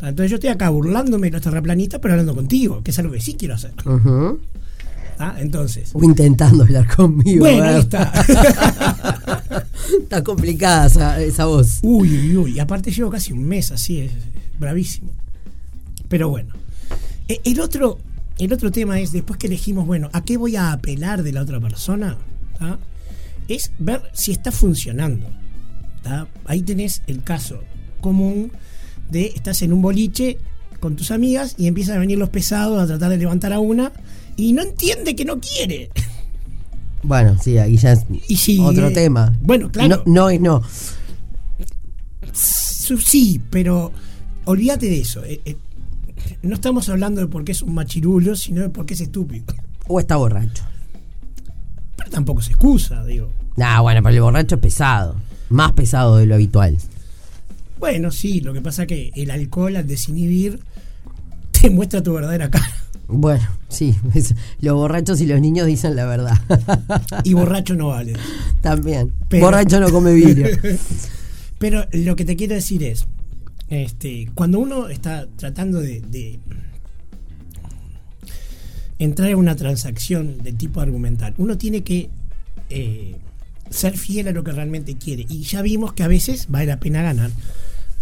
Entonces, 0.01 0.29
yo 0.31 0.35
estoy 0.35 0.49
acá 0.51 0.69
burlándome 0.69 1.27
de 1.27 1.31
los 1.31 1.41
terraplanistas, 1.41 1.99
pero 1.99 2.13
hablando 2.13 2.35
contigo, 2.35 2.83
que 2.83 2.91
es 2.91 2.99
algo 2.99 3.13
que 3.13 3.21
sí 3.21 3.33
quiero 3.33 3.55
hacer. 3.55 3.71
¿tá? 5.17 5.35
Entonces, 5.39 5.89
O 5.93 6.03
intentando 6.03 6.63
hablar 6.63 6.87
conmigo. 6.95 7.39
bueno, 7.39 7.63
ahí 7.63 7.79
está. 7.79 8.11
Está 10.01 10.23
complicada 10.23 10.87
esa, 10.87 11.21
esa 11.21 11.45
voz. 11.45 11.79
Uy, 11.81 12.09
uy, 12.11 12.37
uy. 12.37 12.59
Aparte 12.59 12.91
llevo 12.91 13.09
casi 13.09 13.33
un 13.33 13.43
mes 13.43 13.71
así, 13.71 13.99
es 14.01 14.11
bravísimo. 14.59 15.11
Pero 16.09 16.29
bueno. 16.29 16.53
E- 17.27 17.41
El 17.43 17.59
otro, 17.59 17.97
el 18.37 18.53
otro 18.53 18.71
tema 18.71 18.99
es, 18.99 19.11
después 19.11 19.37
que 19.39 19.47
elegimos, 19.47 19.85
bueno, 19.87 20.09
¿a 20.13 20.23
qué 20.23 20.37
voy 20.37 20.55
a 20.55 20.71
apelar 20.71 21.23
de 21.23 21.31
la 21.31 21.41
otra 21.41 21.59
persona? 21.59 22.17
¿Tá? 22.59 22.79
Es 23.47 23.71
ver 23.79 24.01
si 24.13 24.31
está 24.31 24.51
funcionando. 24.51 25.27
¿tá? 26.03 26.27
Ahí 26.45 26.61
tenés 26.61 27.01
el 27.07 27.23
caso 27.23 27.59
común 28.01 28.51
de 29.09 29.27
estás 29.35 29.61
en 29.61 29.73
un 29.73 29.81
boliche 29.81 30.37
con 30.79 30.95
tus 30.95 31.11
amigas 31.11 31.55
y 31.57 31.67
empiezan 31.67 31.97
a 31.97 31.99
venir 31.99 32.17
los 32.17 32.29
pesados 32.29 32.81
a 32.81 32.87
tratar 32.87 33.09
de 33.09 33.17
levantar 33.17 33.53
a 33.53 33.59
una 33.59 33.91
y 34.35 34.53
no 34.53 34.61
entiende 34.61 35.15
que 35.15 35.25
no 35.25 35.39
quiere. 35.39 35.89
Bueno, 37.03 37.37
sí, 37.41 37.57
ahí 37.57 37.77
ya 37.77 37.93
es 37.93 38.05
Y 38.27 38.37
si, 38.37 38.59
otro 38.59 38.87
eh, 38.87 38.91
tema. 38.91 39.33
bueno, 39.41 39.71
claro. 39.71 40.03
No, 40.05 40.13
no 40.13 40.29
es 40.29 40.41
no. 40.41 40.61
Sí, 42.33 43.41
pero 43.49 43.91
olvídate 44.45 44.87
de 44.87 44.99
eso. 44.99 45.23
Eh, 45.23 45.41
eh, 45.45 45.57
no 46.41 46.55
estamos 46.55 46.89
hablando 46.89 47.21
de 47.21 47.27
por 47.27 47.43
qué 47.43 47.51
es 47.51 47.61
un 47.61 47.73
machirulo, 47.73 48.35
sino 48.35 48.61
de 48.61 48.69
por 48.69 48.85
qué 48.85 48.93
es 48.93 49.01
estúpido. 49.01 49.45
O 49.87 49.99
está 49.99 50.15
borracho. 50.15 50.63
Pero 51.95 52.09
tampoco 52.09 52.41
se 52.41 52.51
excusa, 52.51 53.03
digo. 53.05 53.31
Nah, 53.55 53.81
bueno, 53.81 54.01
pero 54.03 54.15
el 54.15 54.21
borracho 54.21 54.55
es 54.55 54.61
pesado. 54.61 55.15
Más 55.49 55.71
pesado 55.73 56.17
de 56.17 56.25
lo 56.25 56.35
habitual. 56.35 56.77
Bueno, 57.79 58.11
sí, 58.11 58.41
lo 58.41 58.53
que 58.53 58.61
pasa 58.61 58.83
es 58.83 58.87
que 58.87 59.11
el 59.15 59.31
alcohol 59.31 59.75
al 59.75 59.87
desinhibir 59.87 60.59
te 61.51 61.69
muestra 61.71 62.01
tu 62.03 62.13
verdadera 62.13 62.49
cara. 62.49 62.71
Bueno, 63.07 63.47
sí. 63.69 63.95
es- 64.13 64.35
los 64.61 64.75
borrachos 64.75 65.21
y 65.21 65.25
los 65.27 65.39
niños 65.39 65.65
dicen 65.67 65.95
la 65.95 66.05
verdad. 66.05 66.37
Y 67.23 67.33
borracho 67.33 67.75
no 67.75 67.89
vale. 67.89 68.13
También. 68.61 69.11
Pero- 69.29 69.45
Borracho 69.45 69.79
no 69.79 69.89
come 69.91 70.13
vidrio. 70.13 70.47
Pero 71.59 71.85
lo 71.91 72.15
que 72.15 72.25
te 72.25 72.35
quiero 72.35 72.53
decir 72.55 72.83
es, 72.83 73.05
este, 73.69 74.29
cuando 74.35 74.59
uno 74.59 74.89
está 74.89 75.27
tratando 75.37 75.79
de, 75.79 76.01
de 76.01 76.39
entrar 78.99 79.29
en 79.29 79.35
una 79.37 79.55
transacción 79.55 80.37
de 80.43 80.53
tipo 80.53 80.81
argumental, 80.81 81.33
uno 81.37 81.57
tiene 81.57 81.81
que 81.83 82.09
eh, 82.69 83.15
ser 83.69 83.97
fiel 83.97 84.27
a 84.27 84.31
lo 84.31 84.43
que 84.43 84.51
realmente 84.51 84.95
quiere. 84.95 85.25
Y 85.29 85.43
ya 85.43 85.61
vimos 85.61 85.93
que 85.93 86.03
a 86.03 86.07
veces 86.07 86.47
vale 86.49 86.65
la 86.67 86.79
pena 86.79 87.01
ganar 87.01 87.31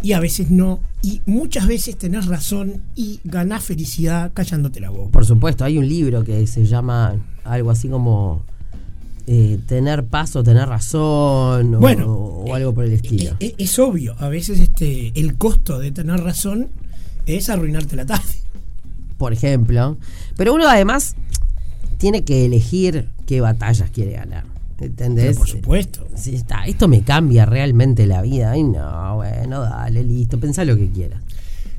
y 0.01 0.13
a 0.13 0.19
veces 0.19 0.51
no. 0.51 0.79
Y 1.01 1.21
muchas 1.25 1.67
veces 1.67 1.97
tenés 1.97 2.25
razón 2.27 2.81
y 2.95 3.19
ganás 3.23 3.63
felicidad 3.63 4.31
callándote 4.33 4.79
la 4.79 4.89
boca. 4.89 5.11
Por 5.11 5.25
supuesto, 5.25 5.63
hay 5.65 5.77
un 5.77 5.87
libro 5.87 6.23
que 6.23 6.45
se 6.47 6.65
llama 6.65 7.15
algo 7.43 7.71
así 7.71 7.87
como 7.87 8.43
eh, 9.27 9.57
Tener 9.65 10.05
paz 10.05 10.35
o 10.35 10.43
tener 10.43 10.67
razón 10.67 11.73
o, 11.75 11.79
Bueno, 11.79 12.13
o 12.13 12.53
algo 12.53 12.73
por 12.73 12.85
el 12.85 12.93
estilo. 12.93 13.35
E- 13.39 13.55
Es, 13.57 13.79
obvio, 13.79 14.15
a 14.19 14.29
veces 14.29 14.59
este, 14.59 15.11
el 15.19 15.35
costo 15.37 15.79
de 15.79 15.91
tener 15.91 16.19
razón 16.19 16.67
es 17.25 17.49
arruinarte 17.49 17.95
la 17.95 18.05
tarde. 18.05 18.35
por 19.17 19.33
ejemplo. 19.33 19.97
Pero 20.37 20.53
uno 20.53 20.67
además 20.67 21.15
tiene 21.97 22.23
que 22.23 22.45
elegir 22.45 23.07
qué 23.25 23.41
batallas 23.41 23.89
quiere 23.89 24.11
ganar. 24.11 24.43
¿Entendés? 24.79 25.25
Pero 25.25 25.37
por 25.37 25.47
supuesto. 25.47 26.07
Sí, 26.15 26.35
está, 26.35 26.65
esto 26.65 26.87
me 26.87 27.03
cambia 27.03 27.45
realmente 27.45 28.05
la 28.05 28.21
vida. 28.21 28.51
Ay, 28.51 28.63
no, 28.63 29.15
bueno, 29.15 29.61
dale, 29.61 30.03
listo, 30.03 30.39
pensá 30.39 30.65
lo 30.65 30.75
que 30.75 30.89
quieras. 30.89 31.21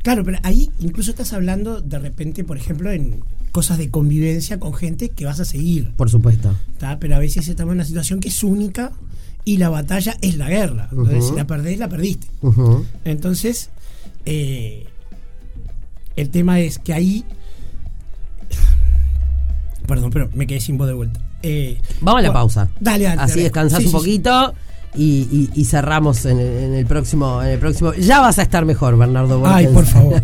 Claro, 0.02 0.24
pero 0.24 0.38
ahí 0.44 0.70
incluso 0.78 1.10
estás 1.10 1.32
hablando 1.32 1.80
de 1.80 1.98
repente, 1.98 2.44
por 2.44 2.56
ejemplo, 2.56 2.92
en 2.92 3.22
cosas 3.50 3.78
de 3.78 3.90
convivencia 3.90 4.60
con 4.60 4.72
gente 4.72 5.08
que 5.08 5.24
vas 5.24 5.40
a 5.40 5.44
seguir. 5.44 5.92
Por 5.96 6.10
supuesto. 6.10 6.54
¿tá? 6.78 6.98
Pero 7.00 7.16
a 7.16 7.18
veces 7.18 7.48
estamos 7.48 7.72
en 7.72 7.78
una 7.78 7.84
situación 7.84 8.20
que 8.20 8.28
es 8.28 8.44
única 8.44 8.92
y 9.44 9.56
la 9.56 9.68
batalla 9.68 10.16
es 10.20 10.36
la 10.36 10.48
guerra. 10.48 10.88
Entonces, 10.90 11.28
si 11.28 11.34
la 11.34 11.46
perdés, 11.46 11.78
la 11.78 11.88
perdiste. 11.88 12.28
Entonces, 13.04 13.70
eh, 14.26 14.86
el 16.14 16.30
tema 16.30 16.60
es 16.60 16.78
que 16.78 16.92
ahí. 16.92 17.24
Perdón, 19.86 20.10
pero 20.10 20.30
me 20.34 20.46
quedé 20.46 20.60
sin 20.60 20.78
voz 20.78 20.86
de 20.86 20.94
vuelta. 20.94 21.25
Eh, 21.42 21.78
Vamos 22.00 22.20
a 22.20 22.22
la 22.22 22.28
bueno, 22.28 22.32
pausa. 22.32 22.68
Dale, 22.80 23.04
dale. 23.04 23.20
Así 23.22 23.30
dale. 23.32 23.42
descansás 23.44 23.78
Sí, 23.80 23.84
un 23.86 23.90
sí. 23.92 23.96
poquito 23.96 24.54
y, 24.94 25.04
y- 25.30 25.50
y 25.60 25.64
cerramos 25.64 26.24
en 26.24 26.38
el, 26.40 26.46
en 26.64 26.74
el 26.74 26.86
próximo, 26.86 27.42
en 27.42 27.50
el 27.50 27.58
próximo. 27.58 27.92
Ya 27.94 28.20
vas 28.20 28.38
a 28.38 28.42
estar 28.42 28.64
mejor, 28.64 28.96
Bernardo 28.98 29.42
Ay, 29.46 29.66
Borges. 29.66 29.72
por 29.74 29.86
favor. 29.86 30.22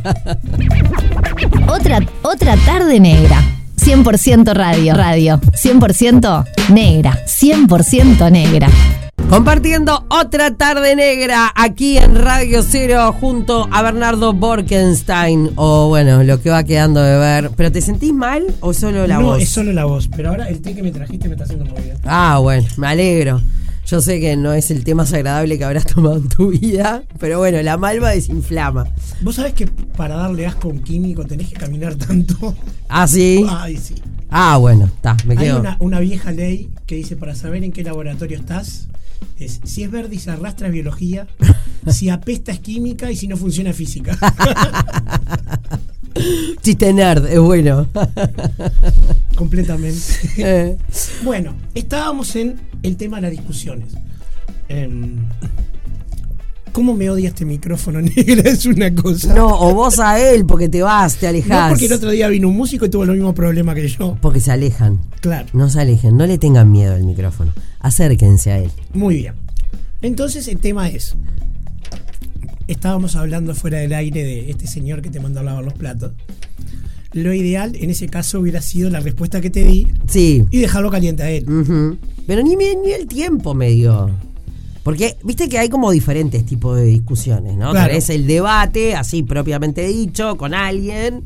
Otra, 1.69 2.01
otra 2.23 2.57
tarde 2.59 3.01
negra. 3.01 3.41
100% 3.79 4.53
radio. 4.55 4.95
Radio. 4.95 5.41
100% 5.41 6.45
negra. 6.71 7.19
100% 7.27 8.31
negra. 8.31 8.69
Compartiendo 9.33 10.05
otra 10.11 10.57
tarde 10.57 10.95
negra 10.95 11.51
aquí 11.57 11.97
en 11.97 12.17
Radio 12.17 12.63
Cero 12.63 13.17
junto 13.19 13.67
a 13.73 13.81
Bernardo 13.81 14.35
Borkenstein. 14.35 15.53
O 15.57 15.89
bueno, 15.89 16.23
lo 16.23 16.43
que 16.43 16.51
va 16.51 16.63
quedando 16.65 17.01
de 17.01 17.17
ver. 17.17 17.51
¿Pero 17.57 17.73
te 17.73 17.81
sentís 17.81 18.13
mal 18.13 18.45
o 18.61 18.75
solo 18.75 19.07
la 19.07 19.17
no, 19.17 19.23
voz? 19.29 19.41
es 19.43 19.49
solo 19.49 19.73
la 19.73 19.87
voz. 19.87 20.11
Pero 20.15 20.29
ahora 20.29 20.51
el 20.51 20.61
té 20.61 20.75
que 20.75 20.83
me 20.83 20.91
trajiste 20.93 21.29
me 21.29 21.35
está 21.37 21.45
haciendo 21.45 21.65
muy 21.65 21.81
bien. 21.81 21.97
Ah, 22.05 22.41
bueno, 22.43 22.69
me 22.77 22.89
alegro. 22.89 23.41
Yo 23.87 24.03
sé 24.03 24.21
que 24.21 24.37
no 24.37 24.53
es 24.53 24.71
el 24.71 24.85
té 24.85 24.95
más 24.95 25.11
agradable 25.15 25.57
que 25.57 25.65
habrás 25.65 25.87
tomado 25.95 26.17
en 26.19 26.29
tu 26.29 26.51
vida, 26.51 27.03
pero 27.19 27.39
bueno, 27.39 27.63
la 27.63 27.79
malva 27.79 28.11
desinflama. 28.11 28.87
¿Vos 29.23 29.37
sabés 29.37 29.55
que 29.55 29.67
para 29.67 30.15
darle 30.17 30.47
asco 30.47 30.69
a 30.69 30.73
un 30.73 30.81
químico 30.83 31.25
tenés 31.25 31.49
que 31.49 31.55
caminar 31.55 31.95
tanto? 31.95 32.55
Ah, 32.87 33.07
sí. 33.09 33.47
Ay, 33.49 33.79
sí. 33.79 33.95
Ah, 34.29 34.59
bueno, 34.59 34.85
está, 34.95 35.17
me 35.25 35.39
Hay 35.39 35.47
quedo. 35.47 35.61
una, 35.61 35.79
una 35.81 36.01
vieja 36.01 36.33
ley 36.33 36.69
que 36.85 36.97
dice 36.97 37.17
para 37.17 37.35
saber 37.35 37.65
en 37.65 37.73
qué 37.73 37.83
laboratorio 37.83 38.39
estás, 38.39 38.89
es 39.39 39.61
si 39.65 39.83
es 39.83 39.91
verde 39.91 40.17
y 40.17 40.19
se 40.19 40.31
arrastra 40.31 40.69
es 40.69 40.73
biología, 40.73 41.27
si 41.89 42.09
apesta 42.09 42.53
es 42.53 42.61
química 42.61 43.11
y 43.11 43.17
si 43.17 43.29
no 43.29 43.37
funciona 43.37 43.73
física. 43.73 44.17
Chiste 46.63 46.93
nerd, 46.93 47.27
es 47.27 47.41
bueno. 47.41 47.89
Completamente. 49.35 50.01
Eh, 50.37 50.77
Bueno, 51.25 51.55
estábamos 51.75 52.37
en 52.37 52.61
el 52.83 52.97
tema 52.97 53.17
de 53.17 53.23
las 53.23 53.31
discusiones. 53.33 53.95
Em, 54.69 55.17
¿Cómo 56.73 56.95
me 56.95 57.11
odia 57.11 57.29
este 57.29 57.45
micrófono 57.45 58.01
negro? 58.03 58.43
Es 58.49 58.65
una 58.67 58.95
cosa. 58.95 59.35
no, 59.35 59.47
o 59.47 59.75
vos 59.75 59.99
a 59.99 60.19
él 60.21 60.47
porque 60.47 60.69
te 60.69 60.83
vas, 60.83 61.17
te 61.17 61.27
No, 61.27 61.31
alejás. 61.31 61.71
porque 61.71 61.87
el 61.87 61.93
otro 61.93 62.11
día 62.11 62.29
vino 62.29 62.49
un 62.49 62.57
músico 62.57 62.87
y 62.87 62.89
tuvo 62.91 63.05
los 63.05 63.15
mismos 63.15 63.35
problemas 63.35 63.75
que 63.75 63.87
yo. 63.89 64.17
Porque 64.21 64.41
se 64.41 64.51
alejan. 64.53 64.99
Claro. 65.21 65.49
No 65.53 65.69
se 65.69 65.81
alejen, 65.81 66.17
no 66.17 66.27
le 66.27 66.39
tengan 66.39 66.71
miedo 66.73 66.95
al 66.95 67.05
micrófono. 67.05 67.53
Acérquense 67.81 68.51
a 68.53 68.59
él. 68.59 68.71
Muy 68.95 69.17
bien. 69.17 69.35
Entonces 70.01 70.49
el 70.49 70.59
tema 70.59 70.89
es, 70.89 71.15
estábamos 72.69 73.17
hablando 73.17 73.55
fuera 73.55 73.79
del 73.79 73.93
aire 73.93 74.25
de 74.25 74.51
este 74.51 74.67
señor 74.67 75.03
que 75.03 75.11
te 75.11 75.21
mandó 75.21 75.41
a 75.41 75.43
lavar 75.43 75.65
los 75.65 75.75
platos. 75.75 76.13
Lo 77.13 77.35
ideal 77.35 77.77
en 77.77 77.91
ese 77.91 78.09
caso 78.09 78.41
hubiera 78.41 78.63
sido 78.63 78.89
la 78.89 79.01
respuesta 79.01 79.41
que 79.43 79.51
te 79.51 79.63
di 79.65 79.89
Sí. 80.09 80.45
y 80.51 80.59
dejarlo 80.61 80.91
caliente 80.91 81.23
a 81.23 81.31
él. 81.31 81.45
Pero 82.27 82.43
ni, 82.43 82.57
me- 82.57 82.75
ni 82.83 82.93
el 82.93 83.07
tiempo 83.07 83.53
me 83.55 83.69
dio. 83.71 84.11
Porque 84.83 85.17
viste 85.23 85.49
que 85.49 85.59
hay 85.59 85.69
como 85.69 85.91
diferentes 85.91 86.45
tipos 86.45 86.77
de 86.77 86.85
discusiones, 86.85 87.57
¿no? 87.57 87.71
Claro. 87.71 87.89
Tenés 87.89 88.11
el 88.11 88.27
debate, 88.27 88.97
así 88.97 89.23
propiamente 89.23 89.87
dicho, 89.87 90.37
con 90.37 90.55
alguien, 90.55 91.23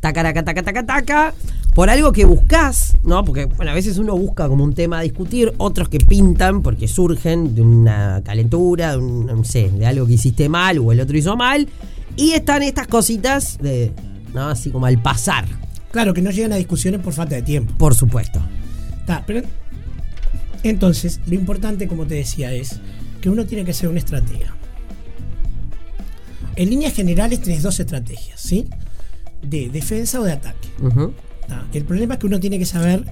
tacaraca, 0.00 0.44
taca, 0.44 0.62
taca, 0.62 0.86
taca, 0.86 1.34
por 1.74 1.88
algo 1.88 2.10
que 2.10 2.24
buscas, 2.24 2.96
¿no? 3.04 3.24
Porque, 3.24 3.44
bueno, 3.44 3.70
a 3.70 3.74
veces 3.74 3.98
uno 3.98 4.16
busca 4.16 4.48
como 4.48 4.64
un 4.64 4.74
tema 4.74 4.98
a 4.98 5.02
discutir, 5.02 5.54
otros 5.58 5.88
que 5.88 5.98
pintan 5.98 6.62
porque 6.62 6.88
surgen 6.88 7.54
de 7.54 7.62
una 7.62 8.22
calentura, 8.24 8.92
de 8.92 8.98
un, 8.98 9.26
no 9.26 9.44
sé, 9.44 9.70
de 9.70 9.86
algo 9.86 10.06
que 10.06 10.14
hiciste 10.14 10.48
mal 10.48 10.78
o 10.78 10.90
el 10.90 11.00
otro 11.00 11.16
hizo 11.16 11.36
mal, 11.36 11.68
y 12.16 12.32
están 12.32 12.62
estas 12.64 12.88
cositas 12.88 13.58
de, 13.58 13.92
¿no? 14.34 14.48
Así 14.48 14.70
como 14.70 14.86
al 14.86 15.00
pasar, 15.00 15.46
Claro, 15.96 16.12
que 16.12 16.20
no 16.20 16.30
llegan 16.30 16.52
a 16.52 16.56
discusiones 16.56 17.00
por 17.00 17.14
falta 17.14 17.36
de 17.36 17.42
tiempo. 17.42 17.72
por 17.78 17.94
supuesto. 17.94 18.38
Está, 19.00 19.24
pero 19.26 19.40
entonces, 20.68 21.20
lo 21.26 21.34
importante, 21.34 21.88
como 21.88 22.06
te 22.06 22.14
decía, 22.14 22.52
es 22.52 22.80
que 23.20 23.30
uno 23.30 23.46
tiene 23.46 23.64
que 23.64 23.72
ser 23.72 23.88
un 23.88 23.96
estratega. 23.96 24.54
En 26.56 26.70
líneas 26.70 26.94
generales 26.94 27.40
tenés 27.40 27.62
dos 27.62 27.78
estrategias, 27.78 28.40
¿sí? 28.40 28.66
De 29.42 29.68
defensa 29.68 30.20
o 30.20 30.24
de 30.24 30.32
ataque. 30.32 30.68
¿tá? 31.46 31.66
El 31.72 31.84
problema 31.84 32.14
es 32.14 32.20
que 32.20 32.26
uno 32.26 32.40
tiene 32.40 32.58
que 32.58 32.64
saber 32.64 33.04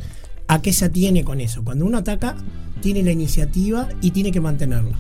a 0.48 0.62
qué 0.62 0.72
se 0.72 0.86
atiene 0.86 1.24
con 1.24 1.40
eso. 1.40 1.64
Cuando 1.64 1.86
uno 1.86 1.98
ataca, 1.98 2.36
tiene 2.80 3.02
la 3.02 3.12
iniciativa 3.12 3.88
y 4.02 4.10
tiene 4.10 4.30
que 4.30 4.42
mantenerla. 4.42 4.98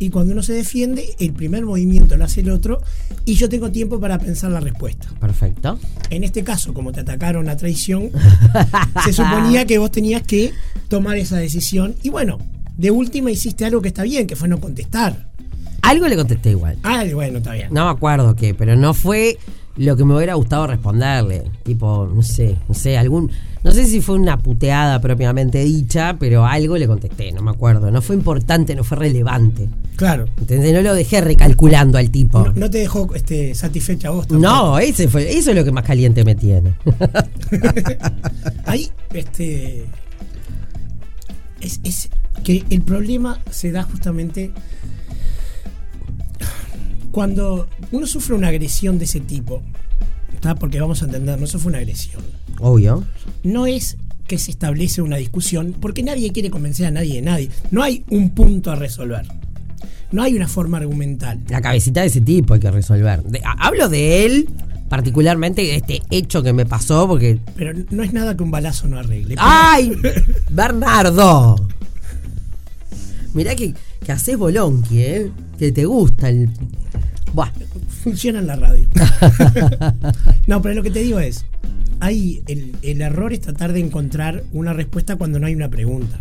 Y 0.00 0.10
cuando 0.10 0.32
uno 0.32 0.42
se 0.42 0.54
defiende, 0.54 1.14
el 1.20 1.32
primer 1.32 1.64
movimiento 1.64 2.16
lo 2.16 2.24
hace 2.24 2.40
el 2.40 2.50
otro 2.50 2.82
y 3.24 3.34
yo 3.34 3.48
tengo 3.48 3.70
tiempo 3.70 4.00
para 4.00 4.18
pensar 4.18 4.50
la 4.50 4.58
respuesta. 4.58 5.06
Perfecto. 5.20 5.78
En 6.10 6.24
este 6.24 6.42
caso, 6.42 6.74
como 6.74 6.90
te 6.90 7.00
atacaron 7.00 7.48
a 7.48 7.56
traición, 7.56 8.10
se 9.04 9.12
suponía 9.12 9.66
que 9.66 9.78
vos 9.78 9.92
tenías 9.92 10.22
que 10.22 10.52
tomar 10.88 11.16
esa 11.16 11.36
decisión. 11.36 11.94
Y 12.02 12.10
bueno, 12.10 12.38
de 12.76 12.90
última 12.90 13.30
hiciste 13.30 13.64
algo 13.64 13.80
que 13.80 13.88
está 13.88 14.02
bien, 14.02 14.26
que 14.26 14.34
fue 14.34 14.48
no 14.48 14.58
contestar. 14.58 15.28
Algo 15.82 16.08
le 16.08 16.16
contesté 16.16 16.50
igual. 16.50 16.78
Ah, 16.82 17.04
bueno, 17.14 17.38
está 17.38 17.52
bien. 17.52 17.68
No 17.70 17.84
me 17.84 17.90
acuerdo 17.92 18.34
qué, 18.34 18.54
pero 18.54 18.74
no 18.74 18.94
fue 18.94 19.38
lo 19.76 19.96
que 19.96 20.04
me 20.04 20.14
hubiera 20.14 20.34
gustado 20.34 20.66
responderle. 20.66 21.44
Tipo, 21.62 22.08
no 22.12 22.22
sé, 22.22 22.56
no 22.68 22.74
sé, 22.74 22.98
algún. 22.98 23.30
No 23.64 23.70
sé 23.70 23.86
si 23.86 24.00
fue 24.00 24.16
una 24.16 24.38
puteada 24.38 25.00
propiamente 25.00 25.62
dicha, 25.62 26.16
pero 26.18 26.44
algo 26.44 26.76
le 26.76 26.86
contesté, 26.86 27.30
no 27.32 27.42
me 27.42 27.52
acuerdo. 27.52 27.90
No 27.90 28.02
fue 28.02 28.16
importante, 28.16 28.74
no 28.74 28.82
fue 28.84 28.98
relevante. 28.98 29.68
Claro. 29.96 30.26
¿Entendés? 30.38 30.72
No 30.74 30.82
lo 30.82 30.94
dejé 30.94 31.20
recalculando 31.20 31.96
al 31.96 32.10
tipo. 32.10 32.40
No, 32.40 32.52
no 32.54 32.70
te 32.70 32.78
dejó 32.78 33.14
este, 33.14 33.54
satisfecha 33.54 34.08
a 34.08 34.10
vos 34.10 34.26
tampoco. 34.26 34.52
No, 34.52 34.78
ese 34.78 35.08
fue, 35.08 35.30
eso 35.30 35.50
es 35.50 35.56
lo 35.56 35.64
que 35.64 35.72
más 35.72 35.84
caliente 35.84 36.24
me 36.24 36.34
tiene. 36.34 36.74
Ahí, 38.66 38.90
este. 39.14 39.86
Es, 41.60 41.80
es 41.84 42.10
que 42.42 42.64
el 42.70 42.82
problema 42.82 43.40
se 43.50 43.70
da 43.70 43.84
justamente 43.84 44.50
cuando 47.12 47.68
uno 47.92 48.06
sufre 48.06 48.34
una 48.34 48.48
agresión 48.48 48.98
de 48.98 49.04
ese 49.04 49.20
tipo. 49.20 49.62
¿tá? 50.40 50.56
Porque 50.56 50.80
vamos 50.80 51.00
a 51.02 51.04
entender, 51.04 51.38
no 51.38 51.44
eso 51.44 51.58
fue 51.60 51.70
una 51.70 51.78
agresión. 51.78 52.20
Obvio. 52.58 53.04
No 53.44 53.66
es 53.66 53.96
que 54.26 54.38
se 54.38 54.50
establece 54.50 55.02
una 55.02 55.16
discusión, 55.16 55.76
porque 55.80 56.02
nadie 56.02 56.32
quiere 56.32 56.50
convencer 56.50 56.86
a 56.86 56.90
nadie 56.90 57.14
de 57.16 57.22
nadie. 57.22 57.50
No 57.70 57.82
hay 57.82 58.04
un 58.10 58.30
punto 58.30 58.70
a 58.72 58.74
resolver. 58.74 59.26
No 60.10 60.22
hay 60.22 60.34
una 60.34 60.48
forma 60.48 60.78
argumental. 60.78 61.40
La 61.48 61.60
cabecita 61.60 62.00
de 62.00 62.08
ese 62.08 62.20
tipo 62.20 62.54
hay 62.54 62.60
que 62.60 62.70
resolver. 62.70 63.22
De- 63.22 63.40
hablo 63.44 63.88
de 63.88 64.24
él, 64.26 64.48
particularmente 64.88 65.62
de 65.62 65.76
este 65.76 66.02
hecho 66.10 66.42
que 66.42 66.52
me 66.52 66.66
pasó, 66.66 67.06
porque. 67.06 67.38
Pero 67.56 67.72
no 67.90 68.02
es 68.02 68.12
nada 68.12 68.36
que 68.36 68.42
un 68.42 68.50
balazo 68.50 68.88
no 68.88 68.98
arregle. 68.98 69.36
¡Ay! 69.38 69.92
Bernardo. 70.50 71.56
Mirá 73.34 73.54
que, 73.54 73.74
que 74.04 74.12
haces 74.12 74.36
bolonqui, 74.36 75.00
¿eh? 75.00 75.30
Que 75.58 75.72
te 75.72 75.84
gusta 75.84 76.28
el. 76.28 76.50
Buah. 77.32 77.50
Funciona 78.02 78.40
en 78.40 78.46
la 78.48 78.56
radio. 78.56 78.88
no, 80.46 80.60
pero 80.60 80.74
lo 80.74 80.82
que 80.82 80.90
te 80.90 81.00
digo 81.00 81.20
es, 81.20 81.44
hay 82.00 82.42
el, 82.48 82.74
el 82.82 83.00
error 83.00 83.32
es 83.32 83.40
tratar 83.40 83.72
de 83.72 83.80
encontrar 83.80 84.42
una 84.52 84.72
respuesta 84.72 85.14
cuando 85.16 85.38
no 85.38 85.46
hay 85.46 85.54
una 85.54 85.68
pregunta. 85.68 86.18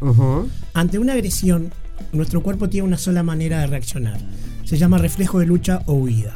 Ante 0.74 1.00
una 1.00 1.14
agresión, 1.14 1.74
nuestro 2.14 2.44
cuerpo 2.44 2.70
tiene 2.70 2.88
una 2.88 2.98
sola 2.98 3.24
manera 3.24 3.62
de 3.62 3.68
reaccionar. 3.68 4.20
Se 4.64 4.78
llama 4.78 5.00
reflejo 5.00 5.40
de 5.40 5.48
lucha 5.48 5.82
o 5.88 5.94
huida. 5.94 6.36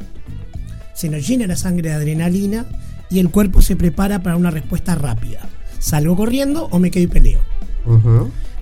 Se 0.95 1.10
nos 1.10 1.27
llena 1.27 1.45
la 1.45 1.55
sangre 1.55 1.89
de 1.89 1.95
adrenalina 1.95 2.65
y 3.10 3.19
el 3.19 3.29
cuerpo 3.29 3.62
se 3.62 3.75
prepara 3.75 4.23
para 4.23 4.36
una 4.36 4.49
respuesta 4.49 4.95
rápida. 4.95 5.47
¿Salgo 5.79 6.15
corriendo 6.15 6.67
o 6.71 6.79
me 6.79 6.89
quedo 6.89 7.03
y 7.03 7.08
peleo? 7.08 7.39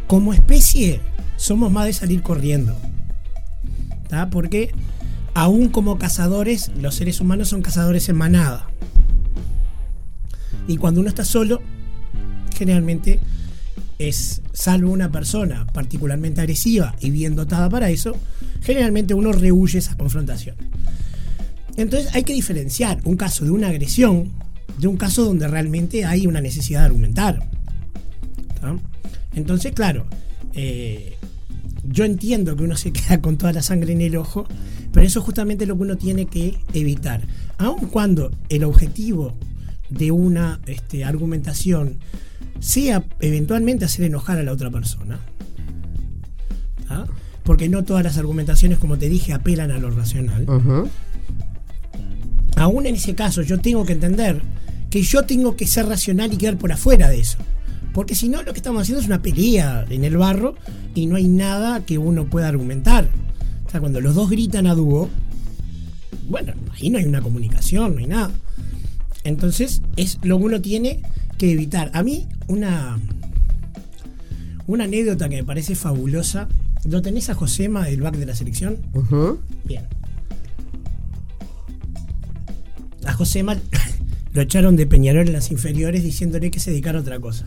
Como 0.08 0.34
especie, 0.34 1.00
somos 1.44 1.72
más 1.72 1.88
de 1.88 1.94
salir 1.94 2.22
corriendo. 2.22 2.74
Porque 4.32 4.72
aún 5.34 5.70
como 5.70 5.98
cazadores, 5.98 6.72
los 6.80 6.96
seres 6.96 7.20
humanos 7.20 7.50
son 7.50 7.62
cazadores 7.62 8.08
en 8.08 8.16
manada. 8.16 8.70
Y 10.68 10.78
cuando 10.78 11.02
uno 11.02 11.10
está 11.10 11.26
solo, 11.26 11.62
generalmente 12.56 13.20
es, 14.00 14.42
salvo 14.54 14.92
una 14.92 15.12
persona 15.12 15.68
particularmente 15.74 16.40
agresiva 16.40 16.96
y 17.02 17.10
bien 17.10 17.36
dotada 17.36 17.70
para 17.70 17.90
eso, 17.90 18.16
generalmente 18.62 19.14
uno 19.14 19.34
rehuye 19.34 19.80
esa 19.80 19.98
confrontación. 19.98 20.56
Entonces 21.76 22.14
hay 22.14 22.24
que 22.24 22.34
diferenciar 22.34 23.00
un 23.04 23.18
caso 23.18 23.44
de 23.44 23.52
una 23.52 23.68
agresión 23.68 24.32
de 24.78 24.88
un 24.88 24.96
caso 24.96 25.26
donde 25.26 25.48
realmente 25.48 26.06
hay 26.06 26.26
una 26.26 26.40
necesidad 26.40 26.82
de 26.82 26.86
argumentar. 26.86 27.50
Entonces, 29.36 29.74
claro, 29.74 30.06
eh, 30.54 31.18
yo 31.84 32.06
entiendo 32.06 32.56
que 32.56 32.64
uno 32.64 32.76
se 32.76 32.92
queda 32.92 33.22
con 33.22 33.38
toda 33.38 33.54
la 33.54 33.62
sangre 33.62 33.94
en 33.94 34.02
el 34.02 34.16
ojo, 34.16 34.48
pero 34.92 35.06
eso 35.06 35.20
es 35.20 35.26
justamente 35.26 35.66
lo 35.66 35.76
que 35.76 35.84
uno 35.84 35.98
tiene 35.98 36.26
que 36.26 36.58
evitar. 36.74 37.22
Aun 37.58 37.88
cuando 37.88 38.32
el 38.50 38.64
objetivo 38.64 39.34
de 39.90 40.12
una 40.12 40.60
este, 40.66 41.04
argumentación 41.04 41.98
sea 42.60 43.04
eventualmente 43.20 43.86
hacer 43.86 44.06
enojar 44.06 44.38
a 44.38 44.44
la 44.44 44.52
otra 44.52 44.70
persona, 44.70 45.20
¿tá? 46.88 47.06
porque 47.44 47.70
no 47.70 47.84
todas 47.84 48.04
las 48.04 48.18
argumentaciones, 48.18 48.78
como 48.80 48.98
te 48.98 49.10
dije, 49.10 49.34
apelan 49.34 49.72
a 49.72 49.78
lo 49.78 49.92
racional. 49.92 50.46
Aún 52.56 52.86
en 52.86 52.96
ese 52.96 53.16
caso, 53.16 53.42
yo 53.42 53.60
tengo 53.60 53.86
que 53.86 53.94
entender 53.94 54.42
que 54.90 55.02
yo 55.02 55.24
tengo 55.24 55.56
que 55.56 55.68
ser 55.68 55.88
racional 55.88 56.32
y 56.34 56.38
quedar 56.38 56.58
por 56.58 56.72
afuera 56.72 57.10
de 57.10 57.20
eso. 57.20 57.38
Porque 57.94 58.16
si 58.16 58.28
no, 58.28 58.42
lo 58.42 58.54
que 58.54 58.60
estamos 58.60 58.82
haciendo 58.82 59.02
es 59.02 59.08
una 59.08 59.22
pelea 59.22 59.86
en 59.90 60.04
el 60.04 60.18
barro 60.18 60.56
y 60.96 61.06
no 61.06 61.16
hay 61.16 61.28
nada 61.28 61.86
que 61.86 61.98
uno 61.98 62.26
pueda 62.26 62.48
argumentar. 62.48 63.10
O 63.68 63.70
sea, 63.70 63.80
cuando 63.80 64.02
los 64.02 64.16
dos 64.16 64.30
gritan 64.30 64.66
a 64.68 64.74
dúo, 64.74 65.10
bueno, 66.28 66.54
ahí 66.74 66.90
no 66.90 66.98
hay 66.98 67.06
una 67.06 67.22
comunicación, 67.22 67.94
no 67.94 68.00
hay 68.00 68.08
nada. 68.08 68.32
Entonces, 69.24 69.82
es 69.96 70.18
lo 70.24 70.38
que 70.40 70.44
uno 70.44 70.62
tiene 70.62 71.02
que 71.38 71.52
evitar. 71.52 71.92
A 71.94 72.04
mí, 72.04 72.28
una, 72.48 73.00
una 74.68 74.84
anécdota 74.86 75.30
que 75.30 75.38
me 75.38 75.44
parece 75.44 75.76
fabulosa. 75.76 76.48
¿Lo 76.86 77.02
tenés 77.02 77.30
a 77.30 77.36
Josema, 77.36 77.88
el 77.90 78.02
back 78.02 78.18
de 78.18 78.26
la 78.26 78.36
selección? 78.36 78.78
Ujú. 78.94 79.40
Bien. 79.64 79.84
A 83.06 83.14
Josema 83.14 83.56
lo 84.34 84.42
echaron 84.42 84.76
de 84.76 84.88
Peñarol 84.88 85.28
en 85.28 85.34
las 85.34 85.52
inferiores 85.52 86.04
diciéndole 86.04 86.52
que 86.52 86.60
se 86.60 86.72
dedicara 86.72 86.98
a 86.98 87.02
otra 87.02 87.20
cosa. 87.20 87.46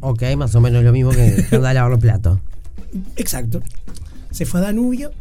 Ok, 0.00 0.22
más 0.36 0.54
o 0.54 0.60
menos 0.60 0.82
lo 0.82 0.92
mismo 0.92 1.10
que 1.10 1.44
andar 1.52 1.70
a 1.70 1.74
lavar 1.74 1.90
los 1.90 2.00
platos. 2.00 2.40
Exacto. 3.16 3.62
Se 4.30 4.46
fue 4.46 4.60
a 4.60 4.64
Danubio 4.64 5.12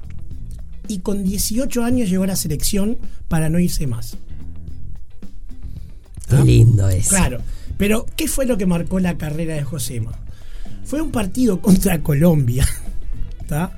y 0.87 0.99
con 0.99 1.23
18 1.23 1.83
años 1.83 2.09
llegó 2.09 2.23
a 2.23 2.27
la 2.27 2.35
selección 2.35 2.97
para 3.27 3.49
no 3.49 3.59
irse 3.59 3.87
más. 3.87 4.17
Qué 6.29 6.43
lindo 6.43 6.87
es. 6.89 7.09
Claro. 7.09 7.39
Pero, 7.77 8.05
¿qué 8.15 8.27
fue 8.27 8.45
lo 8.45 8.57
que 8.57 8.65
marcó 8.65 8.99
la 8.99 9.17
carrera 9.17 9.55
de 9.55 9.63
Josema? 9.63 10.11
Fue 10.83 11.01
un 11.01 11.11
partido 11.11 11.61
contra 11.61 12.01
Colombia. 12.01 12.67
¿Está? 13.41 13.71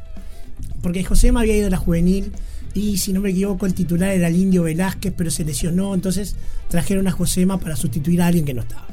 Porque 0.82 1.04
Josema 1.04 1.42
había 1.42 1.58
ido 1.58 1.68
a 1.68 1.70
la 1.70 1.78
juvenil 1.78 2.32
y, 2.74 2.98
si 2.98 3.14
no 3.14 3.22
me 3.22 3.30
equivoco, 3.30 3.66
el 3.66 3.74
titular 3.74 4.10
era 4.10 4.28
el 4.28 4.36
Indio 4.36 4.64
Velázquez, 4.64 5.14
pero 5.16 5.30
se 5.30 5.46
lesionó. 5.46 5.94
Entonces 5.94 6.36
trajeron 6.70 7.08
a 7.08 7.12
Josema 7.12 7.60
para 7.60 7.76
sustituir 7.76 8.22
a 8.22 8.28
alguien 8.28 8.46
que 8.46 8.54
no 8.54 8.62
estaba. 8.62 8.88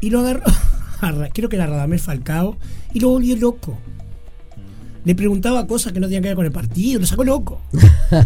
Y 0.00 0.10
lo 0.10 0.20
agarró, 0.20 0.42
a 1.02 1.28
creo 1.30 1.48
que 1.48 1.56
era 1.56 1.66
Radamel 1.66 1.98
Falcao, 1.98 2.56
y 2.92 3.00
lo 3.00 3.10
volvió 3.10 3.36
loco. 3.36 3.78
Le 5.04 5.14
preguntaba 5.14 5.66
cosas 5.66 5.92
que 5.92 6.00
no 6.00 6.06
tenían 6.06 6.22
que 6.22 6.28
ver 6.28 6.36
con 6.36 6.44
el 6.44 6.52
partido, 6.52 7.00
lo 7.00 7.06
sacó 7.06 7.24
loco. 7.24 7.60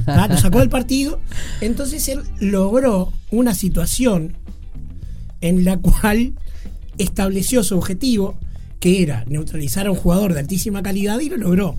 ¿tá? 0.04 0.26
Lo 0.28 0.36
sacó 0.36 0.58
del 0.58 0.70
partido. 0.70 1.20
Entonces 1.60 2.08
él 2.08 2.22
logró 2.40 3.12
una 3.30 3.54
situación 3.54 4.36
en 5.40 5.64
la 5.64 5.76
cual 5.76 6.32
estableció 6.98 7.62
su 7.62 7.76
objetivo, 7.76 8.36
que 8.80 9.02
era 9.02 9.24
neutralizar 9.28 9.86
a 9.86 9.92
un 9.92 9.96
jugador 9.96 10.34
de 10.34 10.40
altísima 10.40 10.82
calidad, 10.82 11.20
y 11.20 11.28
lo 11.28 11.36
logró. 11.36 11.76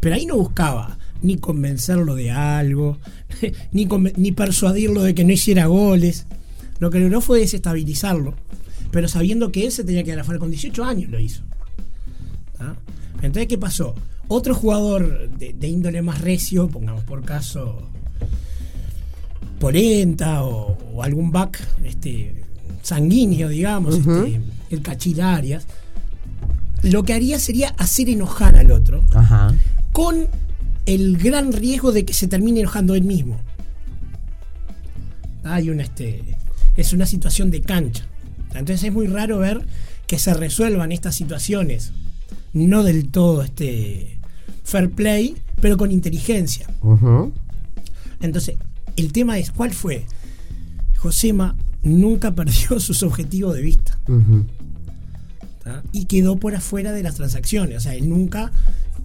Pero 0.00 0.14
ahí 0.14 0.26
no 0.26 0.36
buscaba 0.36 0.98
ni 1.22 1.36
convencerlo 1.36 2.14
de 2.14 2.30
algo, 2.30 2.98
ni 3.72 4.32
persuadirlo 4.32 5.02
de 5.02 5.14
que 5.14 5.24
no 5.24 5.32
hiciera 5.32 5.66
goles. 5.66 6.26
Lo 6.80 6.90
que 6.90 6.98
logró 6.98 7.20
fue 7.20 7.38
desestabilizarlo, 7.38 8.34
pero 8.92 9.08
sabiendo 9.08 9.50
que 9.50 9.64
él 9.64 9.72
se 9.72 9.82
tenía 9.82 10.04
que 10.04 10.12
afuera 10.12 10.38
con 10.38 10.50
18 10.50 10.84
años 10.84 11.10
lo 11.10 11.18
hizo. 11.18 11.42
¿tá? 12.56 12.76
Entonces, 13.16 13.48
¿qué 13.48 13.58
pasó? 13.58 13.94
Otro 14.28 14.54
jugador 14.54 15.28
de, 15.30 15.52
de 15.52 15.68
índole 15.68 16.00
más 16.02 16.20
recio, 16.20 16.68
pongamos 16.68 17.02
por 17.02 17.24
caso 17.24 17.88
Polenta 19.58 20.44
o, 20.44 20.78
o 20.94 21.02
algún 21.02 21.30
back 21.32 21.58
este, 21.84 22.44
sanguíneo, 22.82 23.48
digamos, 23.48 23.96
este, 23.96 24.40
el 24.70 24.82
Cachil 24.82 25.20
Arias, 25.20 25.66
lo 26.82 27.04
que 27.04 27.12
haría 27.14 27.38
sería 27.38 27.68
hacer 27.78 28.08
enojar 28.08 28.56
al 28.56 28.72
otro 28.72 29.04
Ajá. 29.14 29.54
con 29.92 30.26
el 30.86 31.16
gran 31.16 31.52
riesgo 31.52 31.92
de 31.92 32.04
que 32.04 32.12
se 32.12 32.26
termine 32.26 32.60
enojando 32.60 32.94
él 32.94 33.04
mismo. 33.04 33.40
Hay 35.44 35.70
una 35.70 35.84
este 35.84 36.36
es 36.76 36.92
una 36.92 37.06
situación 37.06 37.50
de 37.50 37.60
cancha. 37.60 38.06
Entonces 38.58 38.84
es 38.84 38.92
muy 38.92 39.06
raro 39.06 39.38
ver 39.38 39.66
que 40.06 40.18
se 40.18 40.34
resuelvan 40.34 40.92
estas 40.92 41.14
situaciones 41.14 41.92
no 42.52 42.82
del 42.82 43.08
todo 43.08 43.42
este 43.42 44.18
fair 44.64 44.90
play, 44.90 45.36
pero 45.60 45.76
con 45.76 45.90
inteligencia. 45.90 46.66
Entonces, 48.20 48.56
el 48.96 49.12
tema 49.12 49.38
es 49.38 49.50
cuál 49.50 49.72
fue. 49.72 50.06
Josema 50.96 51.56
nunca 51.82 52.34
perdió 52.34 52.78
sus 52.80 53.02
objetivos 53.02 53.54
de 53.54 53.62
vista 53.62 53.98
y 55.92 56.06
quedó 56.06 56.36
por 56.36 56.54
afuera 56.54 56.92
de 56.92 57.02
las 57.02 57.14
transacciones. 57.14 57.78
O 57.78 57.80
sea, 57.80 57.94
él 57.94 58.08
nunca 58.08 58.52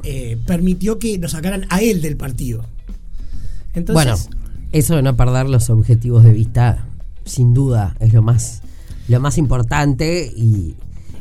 eh, 0.03 0.37
permitió 0.45 0.99
que 0.99 1.17
lo 1.17 1.29
sacaran 1.29 1.65
a 1.69 1.81
él 1.81 2.01
del 2.01 2.17
partido. 2.17 2.65
Entonces, 3.73 3.93
bueno, 3.93 4.17
eso 4.71 4.95
de 4.95 5.01
no 5.01 5.15
perder 5.15 5.47
los 5.47 5.69
objetivos 5.69 6.23
de 6.23 6.33
vista, 6.33 6.85
sin 7.25 7.53
duda, 7.53 7.95
es 7.99 8.13
lo 8.13 8.21
más, 8.21 8.61
lo 9.07 9.19
más 9.19 9.37
importante. 9.37 10.31
Y, 10.35 10.75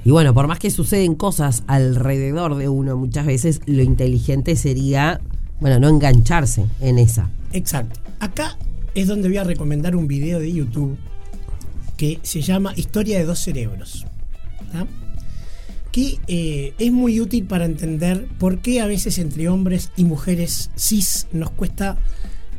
y 0.05 0.11
bueno, 0.11 0.35
por 0.35 0.47
más 0.47 0.59
que 0.59 0.71
suceden 0.71 1.15
cosas 1.15 1.65
alrededor 1.67 2.57
de 2.57 2.69
uno, 2.69 2.97
muchas 2.97 3.27
veces 3.27 3.61
lo 3.67 3.83
inteligente 3.83 4.57
sería, 4.57 5.21
bueno, 5.61 5.79
no 5.79 5.89
engancharse 5.89 6.67
en 6.81 6.99
esa. 6.99 7.31
Exacto. 7.53 8.01
Acá 8.21 8.57
es 8.95 9.09
donde 9.09 9.29
voy 9.29 9.39
a 9.39 9.45
recomendar 9.45 9.95
un 9.95 10.09
video 10.09 10.39
de 10.39 10.53
YouTube 10.53 10.97
que 11.97 12.19
se 12.23 12.43
llama 12.43 12.73
Historia 12.77 13.19
de 13.19 13.25
dos 13.25 13.41
cerebros. 13.41 14.07
¿tá? 14.73 14.87
Que 15.93 16.19
eh, 16.27 16.75
es 16.79 16.93
muy 16.93 17.21
útil 17.21 17.45
para 17.45 17.65
entender 17.65 18.29
por 18.39 18.59
qué 18.59 18.81
a 18.81 18.87
veces 18.87 19.19
entre 19.19 19.49
hombres 19.49 19.91
y 19.97 20.05
mujeres 20.05 20.71
cis 20.77 21.27
nos 21.33 21.51
cuesta 21.51 21.97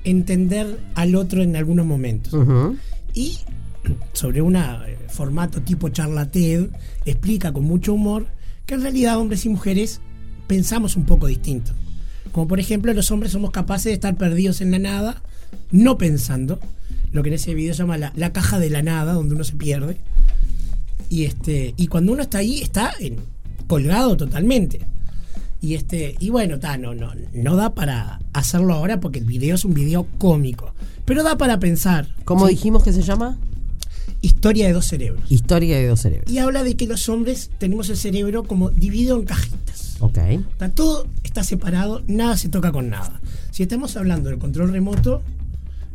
entender 0.04 0.80
al 0.96 1.16
otro 1.16 1.44
en 1.44 1.56
algunos 1.56 1.86
momentos. 1.86 2.34
Y 3.14 3.40
sobre 4.14 4.42
un 4.42 4.58
formato 5.10 5.62
tipo 5.62 5.90
charla 5.90 6.30
TED, 6.30 6.68
explica 7.06 7.52
con 7.52 7.64
mucho 7.66 7.94
humor 7.94 8.26
que 8.66 8.76
en 8.76 8.82
realidad 8.82 9.18
hombres 9.20 9.46
y 9.46 9.50
mujeres 9.50 10.02
pensamos 10.48 10.96
un 10.96 11.06
poco 11.06 11.28
distinto. 11.28 11.72
Como 12.32 12.48
por 12.48 12.60
ejemplo, 12.60 12.94
los 12.94 13.10
hombres 13.12 13.32
somos 13.32 13.52
capaces 13.52 13.86
de 13.86 13.94
estar 13.94 14.16
perdidos 14.16 14.62
en 14.62 14.72
la 14.72 14.80
nada, 14.80 15.22
no 15.72 15.98
pensando, 15.98 16.60
lo 17.12 17.24
que 17.24 17.30
en 17.30 17.36
ese 17.36 17.54
video 17.54 17.74
se 17.74 17.80
llama 17.80 17.98
la, 17.98 18.12
la 18.16 18.34
caja 18.34 18.60
de 18.60 18.70
la 18.70 18.82
nada, 18.82 19.14
donde 19.14 19.36
uno 19.36 19.44
se 19.44 19.54
pierde. 19.54 19.98
Y 21.10 21.24
este, 21.24 21.74
y 21.78 21.88
cuando 21.88 22.12
uno 22.12 22.22
está 22.24 22.40
ahí, 22.40 22.60
está 22.62 22.92
en- 23.00 23.18
colgado 23.68 24.18
totalmente. 24.18 24.82
Y 25.62 25.74
este, 25.76 26.16
y 26.20 26.30
bueno, 26.30 26.60
ta, 26.60 26.78
no, 26.78 26.94
no, 26.94 27.12
no 27.34 27.56
da 27.56 27.74
para 27.74 28.20
hacerlo 28.34 28.74
ahora 28.74 29.00
porque 29.00 29.20
el 29.20 29.26
video 29.26 29.56
es 29.56 29.66
un 29.66 29.74
video 29.74 30.06
cómico. 30.18 30.74
Pero 31.06 31.24
da 31.24 31.38
para 31.38 31.60
pensar. 31.60 32.08
¿Cómo 32.26 32.46
¿sí? 32.48 32.52
dijimos 32.56 32.84
que 32.84 32.92
se 32.94 33.02
llama? 33.02 33.38
Historia 34.22 34.68
de 34.68 34.74
dos 34.74 34.86
cerebros. 34.86 35.24
Historia 35.32 35.78
de 35.78 35.88
dos 35.88 36.02
cerebros. 36.02 36.32
Y 36.32 36.38
habla 36.40 36.64
de 36.64 36.76
que 36.76 36.88
los 36.88 37.08
hombres 37.10 37.50
tenemos 37.60 37.90
el 37.90 37.98
cerebro 37.98 38.44
como 38.44 38.70
dividido 38.72 39.18
en 39.20 39.26
cajitas. 39.26 39.98
Ok. 40.00 40.18
Está- 40.18 40.70
todo 40.70 41.08
está 41.24 41.44
separado, 41.44 42.02
nada 42.08 42.38
se 42.38 42.50
toca 42.50 42.72
con 42.72 42.90
nada. 42.90 43.20
Si 43.52 43.64
estamos 43.64 43.96
hablando 43.98 44.30
del 44.30 44.40
control 44.40 44.72
remoto, 44.72 45.22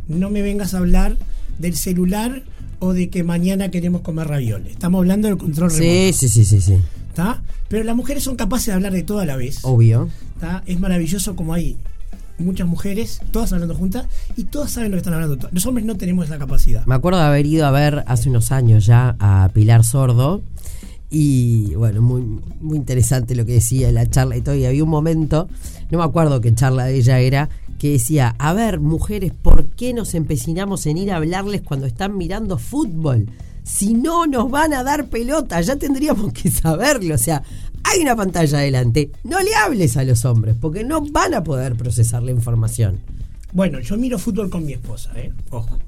no 0.08 0.30
me 0.30 0.42
vengas 0.42 0.74
a 0.74 0.78
hablar 0.78 1.16
del 1.58 1.76
celular 1.76 2.42
o 2.78 2.92
de 2.92 3.10
que 3.10 3.22
mañana 3.22 3.70
queremos 3.70 4.00
comer 4.02 4.26
ravioles. 4.28 4.72
Estamos 4.72 4.98
hablando 5.00 5.28
del 5.28 5.36
control 5.38 5.70
Sí, 5.70 5.80
remoto. 5.80 6.18
sí, 6.18 6.28
sí, 6.28 6.44
sí, 6.44 6.60
sí. 6.60 6.74
¿tá? 7.14 7.42
Pero 7.68 7.84
las 7.84 7.94
mujeres 7.96 8.22
son 8.24 8.36
capaces 8.36 8.66
de 8.66 8.72
hablar 8.72 8.92
de 8.92 9.02
todo 9.02 9.20
a 9.20 9.26
la 9.26 9.36
vez. 9.36 9.58
Obvio. 9.62 10.08
¿tá? 10.40 10.62
Es 10.66 10.80
maravilloso 10.80 11.36
como 11.36 11.54
hay 11.54 11.76
muchas 12.42 12.66
mujeres, 12.66 13.20
todas 13.30 13.52
hablando 13.52 13.74
juntas, 13.74 14.06
y 14.36 14.44
todas 14.44 14.70
saben 14.70 14.90
lo 14.90 14.96
que 14.96 14.98
están 14.98 15.14
hablando. 15.14 15.48
Los 15.50 15.66
hombres 15.66 15.86
no 15.86 15.96
tenemos 15.96 16.26
esa 16.26 16.38
capacidad. 16.38 16.84
Me 16.86 16.94
acuerdo 16.94 17.18
de 17.18 17.26
haber 17.26 17.46
ido 17.46 17.66
a 17.66 17.70
ver 17.70 18.04
hace 18.06 18.28
unos 18.28 18.52
años 18.52 18.86
ya 18.86 19.16
a 19.18 19.50
Pilar 19.52 19.84
Sordo. 19.84 20.42
Y 21.14 21.74
bueno, 21.74 22.00
muy, 22.00 22.22
muy 22.62 22.78
interesante 22.78 23.34
lo 23.34 23.44
que 23.44 23.52
decía 23.52 23.92
la 23.92 24.08
charla 24.08 24.36
y 24.36 24.40
todo. 24.40 24.54
Y 24.54 24.64
había 24.64 24.82
un 24.82 24.88
momento, 24.88 25.46
no 25.90 25.98
me 25.98 26.04
acuerdo 26.04 26.40
qué 26.40 26.54
charla 26.54 26.86
de 26.86 26.96
ella 26.96 27.18
era, 27.18 27.50
que 27.78 27.90
decía, 27.90 28.34
a 28.38 28.52
ver, 28.54 28.80
mujeres, 28.80 29.32
¿por 29.32 29.66
qué 29.66 29.92
nos 29.92 30.14
empecinamos 30.14 30.86
en 30.86 30.96
ir 30.96 31.12
a 31.12 31.16
hablarles 31.16 31.62
cuando 31.62 31.84
están 31.86 32.16
mirando 32.16 32.56
fútbol? 32.56 33.26
Si 33.64 33.92
no 33.92 34.26
nos 34.26 34.50
van 34.50 34.72
a 34.72 34.82
dar 34.82 35.08
pelota, 35.08 35.60
ya 35.60 35.76
tendríamos 35.76 36.32
que 36.32 36.50
saberlo. 36.50 37.14
O 37.14 37.18
sea, 37.18 37.42
hay 37.84 38.00
una 38.00 38.16
pantalla 38.16 38.58
adelante. 38.58 39.10
No 39.24 39.40
le 39.40 39.54
hables 39.54 39.96
a 39.96 40.04
los 40.04 40.24
hombres, 40.24 40.56
porque 40.60 40.84
no 40.84 41.00
van 41.02 41.34
a 41.34 41.44
poder 41.44 41.74
procesar 41.76 42.22
la 42.22 42.30
información. 42.30 43.00
Bueno, 43.52 43.80
yo 43.80 43.96
miro 43.96 44.18
fútbol 44.18 44.48
con 44.50 44.64
mi 44.64 44.72
esposa, 44.72 45.10
¿eh? 45.16 45.32
Ojo. 45.50 45.78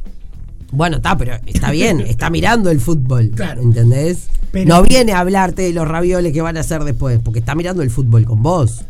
Bueno, 0.71 0.97
está, 0.97 1.17
pero 1.17 1.37
está 1.47 1.71
bien, 1.71 2.01
está 2.07 2.31
mirando 2.31 2.71
el 2.71 2.81
fútbol. 2.81 3.31
Claro. 3.31 3.63
¿Entendés? 3.63 4.27
Pero- 4.53 4.69
no 4.69 4.83
viene 4.83 5.13
a 5.13 5.21
hablarte 5.21 5.63
de 5.63 5.73
los 5.73 5.87
ravioles 5.89 6.33
que 6.33 6.43
van 6.43 6.57
a 6.57 6.61
hacer 6.61 6.85
después, 6.85 7.21
porque 7.23 7.39
está 7.41 7.55
mirando 7.55 7.83
el 7.83 7.91
fútbol 7.91 8.25
con 8.25 8.43
vos. 8.43 8.83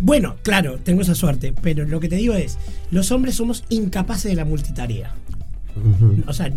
Bueno, 0.00 0.36
claro, 0.42 0.78
tengo 0.82 1.02
esa 1.02 1.14
suerte, 1.14 1.54
pero 1.62 1.86
lo 1.86 2.00
que 2.00 2.08
te 2.08 2.16
digo 2.16 2.34
es, 2.34 2.58
los 2.90 3.10
hombres 3.12 3.34
somos 3.36 3.64
incapaces 3.70 4.30
de 4.30 4.34
la 4.36 4.44
multitarea. 4.44 5.14
O 6.26 6.32
sea, 6.32 6.52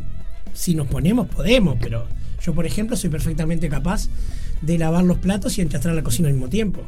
si 0.53 0.75
nos 0.75 0.87
ponemos, 0.87 1.27
podemos, 1.27 1.77
pero 1.79 2.05
yo, 2.41 2.53
por 2.53 2.65
ejemplo, 2.65 2.95
soy 2.97 3.09
perfectamente 3.09 3.69
capaz 3.69 4.07
de 4.61 4.77
lavar 4.77 5.03
los 5.03 5.17
platos 5.17 5.57
y 5.57 5.61
enchastrar 5.61 5.95
la 5.95 6.03
cocina 6.03 6.27
al 6.27 6.33
mismo 6.33 6.49
tiempo. 6.49 6.81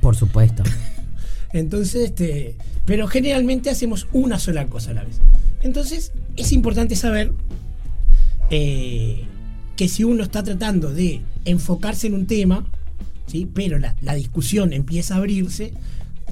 Por 0.00 0.16
supuesto. 0.16 0.62
Entonces, 1.52 2.10
este, 2.10 2.56
pero 2.84 3.06
generalmente 3.08 3.70
hacemos 3.70 4.06
una 4.12 4.38
sola 4.38 4.66
cosa 4.66 4.92
a 4.92 4.94
la 4.94 5.04
vez. 5.04 5.20
Entonces, 5.62 6.12
es 6.36 6.52
importante 6.52 6.96
saber 6.96 7.32
eh, 8.50 9.24
que 9.76 9.88
si 9.88 10.04
uno 10.04 10.22
está 10.22 10.42
tratando 10.42 10.92
de 10.92 11.22
enfocarse 11.44 12.06
en 12.06 12.14
un 12.14 12.26
tema, 12.26 12.66
¿sí? 13.26 13.48
pero 13.52 13.78
la, 13.78 13.96
la 14.00 14.14
discusión 14.14 14.72
empieza 14.72 15.14
a 15.14 15.18
abrirse, 15.18 15.72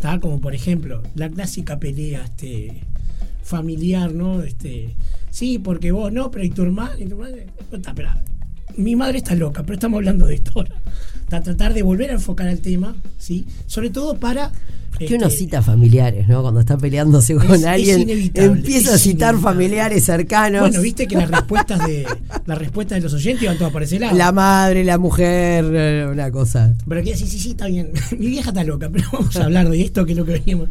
¿tá? 0.01 0.21
como 0.21 0.41
por 0.41 0.55
ejemplo 0.55 1.03
la 1.15 1.29
clásica 1.29 1.79
pelea 1.79 2.25
este, 2.25 2.83
familiar, 3.43 4.13
¿no? 4.13 4.43
Este, 4.43 4.95
sí, 5.31 5.59
porque 5.59 5.93
vos 5.93 6.13
no, 6.13 6.31
pero 6.31 6.45
y 6.45 6.51
tu 6.51 6.63
y 6.65 7.07
tu 7.07 7.17
madre, 7.17 7.47
Está, 7.73 7.95
pero, 7.95 8.11
mi 8.79 8.97
madre 8.97 9.19
está 9.19 9.35
loca, 9.35 9.63
pero 9.63 9.75
estamos 9.75 9.99
hablando 9.99 10.27
de 10.27 10.35
esto 10.37 10.53
ahora. 10.57 10.75
Está, 11.21 11.43
tratar 11.43 11.75
de 11.75 11.83
volver 11.83 12.11
a 12.11 12.15
enfocar 12.15 12.49
al 12.49 12.61
tema, 12.61 12.97
¿sí? 13.19 13.45
Sobre 13.67 13.91
todo 13.91 14.17
para... 14.17 14.51
Que 14.99 15.15
uno 15.15 15.27
este, 15.27 15.41
cita 15.41 15.63
familiares, 15.63 16.27
¿no? 16.27 16.43
Cuando 16.43 16.59
está 16.61 16.77
peleándose 16.77 17.35
con 17.35 17.45
Es- 17.53 17.61
es 17.61 17.67
alguien, 17.67 18.01
inevitable, 18.01 18.51
empieza 18.51 18.93
a 18.93 18.95
es 18.97 19.03
citar 19.03 19.35
inevitable. 19.35 19.43
familiares 19.43 20.05
cercanos. 20.05 20.61
Bueno, 20.63 20.81
viste 20.81 21.07
que 21.07 21.15
las 21.17 21.31
respuestas 21.31 21.87
de 21.87 22.07
las 22.47 22.59
respuestas 22.59 22.97
de 22.99 23.03
los 23.03 23.13
oyentes 23.15 23.43
iban 23.45 23.59
todas 23.59 23.73
para 23.73 23.85
ese 23.85 23.99
lado. 24.01 24.17
La 24.17 24.33
madre, 24.33 24.83
la 24.85 24.99
mujer, 24.99 25.67
eh, 25.73 26.09
una 26.11 26.31
cosa. 26.33 26.75
Pero 26.89 27.03
que 27.05 27.15
sí, 27.17 27.27
sí, 27.29 27.39
sí, 27.39 27.51
está 27.51 27.67
bien. 27.67 27.91
Mi 28.19 28.27
vieja 28.29 28.49
está 28.49 28.65
loca, 28.65 28.89
pero 28.93 29.07
vamos 29.13 29.37
a 29.37 29.45
hablar 29.45 29.69
de 29.69 29.83
esto 29.83 30.05
que 30.05 30.13
es 30.13 30.19
lo 30.19 30.25
que 30.25 30.33
veníamos. 30.33 30.69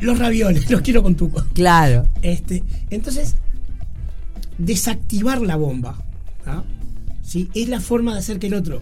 Los 0.00 0.18
ravioles, 0.18 0.68
los 0.70 0.80
quiero 0.80 1.02
con 1.04 1.14
tuco. 1.14 1.44
Claro. 1.52 2.08
Este, 2.22 2.64
entonces, 2.90 3.36
desactivar 4.56 5.40
la 5.42 5.54
bomba 5.56 5.96
¿ah? 6.46 6.64
¿Sí? 7.28 7.50
es 7.52 7.68
la 7.68 7.78
forma 7.78 8.14
de 8.14 8.20
hacer 8.20 8.38
que 8.38 8.46
el 8.46 8.54
otro 8.54 8.80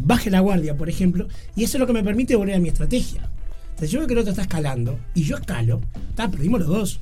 baje 0.00 0.30
la 0.30 0.38
guardia, 0.38 0.76
por 0.76 0.88
ejemplo, 0.88 1.26
y 1.56 1.64
eso 1.64 1.76
es 1.76 1.80
lo 1.80 1.86
que 1.88 1.92
me 1.92 2.04
permite 2.04 2.36
volver 2.36 2.54
a 2.54 2.60
mi 2.60 2.68
estrategia. 2.68 3.28
Entonces, 3.70 3.90
yo 3.90 3.98
veo 3.98 4.06
que 4.06 4.14
el 4.14 4.20
otro 4.20 4.30
está 4.30 4.42
escalando 4.42 5.00
y 5.16 5.24
yo 5.24 5.36
escalo, 5.36 5.80
¿tá? 6.14 6.30
perdimos 6.30 6.60
los 6.60 6.68
dos. 6.68 7.00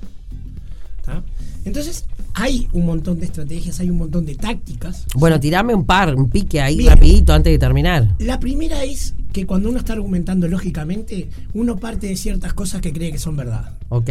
¿tá? 1.04 1.22
Entonces, 1.66 2.06
hay 2.32 2.66
un 2.72 2.86
montón 2.86 3.20
de 3.20 3.26
estrategias, 3.26 3.78
hay 3.80 3.90
un 3.90 3.98
montón 3.98 4.24
de 4.24 4.36
tácticas. 4.36 5.04
Bueno, 5.14 5.38
tirame 5.38 5.74
un 5.74 5.84
par, 5.84 6.14
un 6.14 6.30
pique 6.30 6.62
ahí 6.62 6.78
Bien. 6.78 6.94
rapidito 6.94 7.34
antes 7.34 7.52
de 7.52 7.58
terminar. 7.58 8.14
La 8.18 8.40
primera 8.40 8.82
es 8.82 9.14
que 9.34 9.44
cuando 9.44 9.68
uno 9.68 9.78
está 9.78 9.92
argumentando 9.92 10.48
lógicamente, 10.48 11.28
uno 11.52 11.76
parte 11.76 12.06
de 12.06 12.16
ciertas 12.16 12.54
cosas 12.54 12.80
que 12.80 12.92
cree 12.92 13.12
que 13.12 13.18
son 13.18 13.36
verdad. 13.36 13.70
Ok. 13.90 14.10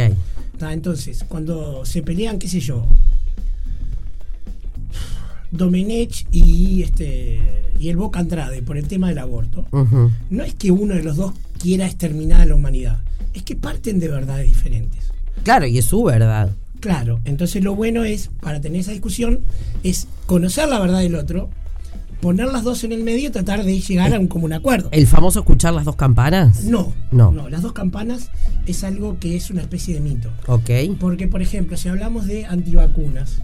¿tá? 0.56 0.72
Entonces, 0.72 1.24
cuando 1.26 1.84
se 1.84 2.02
pelean, 2.02 2.38
qué 2.38 2.48
sé 2.48 2.60
yo, 2.60 2.86
Domenech 5.56 6.26
y 6.30 6.82
este 6.82 7.40
y 7.78 7.88
el 7.90 7.96
Boca 7.96 8.20
Andrade 8.20 8.62
por 8.62 8.76
el 8.78 8.88
tema 8.88 9.08
del 9.08 9.18
aborto, 9.18 9.66
no 10.30 10.44
es 10.44 10.54
que 10.54 10.70
uno 10.70 10.94
de 10.94 11.02
los 11.02 11.16
dos 11.16 11.32
quiera 11.60 11.86
exterminar 11.86 12.40
a 12.40 12.46
la 12.46 12.54
humanidad, 12.54 12.98
es 13.34 13.42
que 13.42 13.54
parten 13.54 13.98
de 14.00 14.08
verdades 14.08 14.46
diferentes. 14.46 15.12
Claro, 15.42 15.66
y 15.66 15.76
es 15.78 15.84
su 15.84 16.02
verdad. 16.02 16.50
Claro, 16.80 17.20
entonces 17.24 17.62
lo 17.62 17.74
bueno 17.74 18.04
es, 18.04 18.30
para 18.40 18.60
tener 18.60 18.80
esa 18.80 18.92
discusión, 18.92 19.40
es 19.82 20.06
conocer 20.26 20.68
la 20.68 20.78
verdad 20.78 21.00
del 21.00 21.14
otro, 21.16 21.50
poner 22.20 22.46
las 22.48 22.64
dos 22.64 22.82
en 22.84 22.92
el 22.92 23.02
medio 23.02 23.28
y 23.28 23.30
tratar 23.32 23.62
de 23.62 23.78
llegar 23.80 24.14
a 24.14 24.18
un 24.18 24.26
común 24.26 24.52
acuerdo. 24.54 24.88
¿El 24.92 25.06
famoso 25.06 25.40
escuchar 25.40 25.74
las 25.74 25.84
dos 25.84 25.96
campanas? 25.96 26.64
No, 26.64 26.94
No. 27.12 27.30
no, 27.30 27.48
las 27.50 27.60
dos 27.62 27.72
campanas 27.72 28.30
es 28.66 28.84
algo 28.84 29.18
que 29.18 29.36
es 29.36 29.50
una 29.50 29.60
especie 29.62 29.94
de 29.94 30.00
mito. 30.00 30.30
Ok. 30.46 30.70
Porque, 30.98 31.28
por 31.28 31.42
ejemplo, 31.42 31.76
si 31.76 31.88
hablamos 31.88 32.26
de 32.26 32.46
antivacunas, 32.46 33.42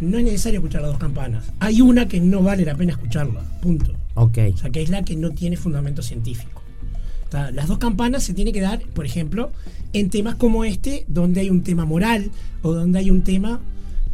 no 0.00 0.18
es 0.18 0.24
necesario 0.24 0.60
escuchar 0.60 0.82
las 0.82 0.90
dos 0.90 1.00
campanas. 1.00 1.52
Hay 1.60 1.80
una 1.80 2.08
que 2.08 2.20
no 2.20 2.42
vale 2.42 2.64
la 2.64 2.74
pena 2.74 2.92
escucharla, 2.92 3.42
punto. 3.60 3.92
Ok. 4.14 4.38
O 4.54 4.56
sea, 4.56 4.70
que 4.70 4.82
es 4.82 4.90
la 4.90 5.04
que 5.04 5.16
no 5.16 5.30
tiene 5.30 5.56
fundamento 5.56 6.02
científico. 6.02 6.62
Las 7.52 7.68
dos 7.68 7.78
campanas 7.78 8.22
se 8.22 8.32
tiene 8.32 8.52
que 8.52 8.60
dar, 8.62 8.80
por 8.80 9.04
ejemplo, 9.04 9.52
en 9.92 10.08
temas 10.08 10.36
como 10.36 10.64
este, 10.64 11.04
donde 11.08 11.40
hay 11.40 11.50
un 11.50 11.62
tema 11.62 11.84
moral 11.84 12.30
o 12.62 12.72
donde 12.72 12.98
hay 13.00 13.10
un 13.10 13.22
tema 13.22 13.60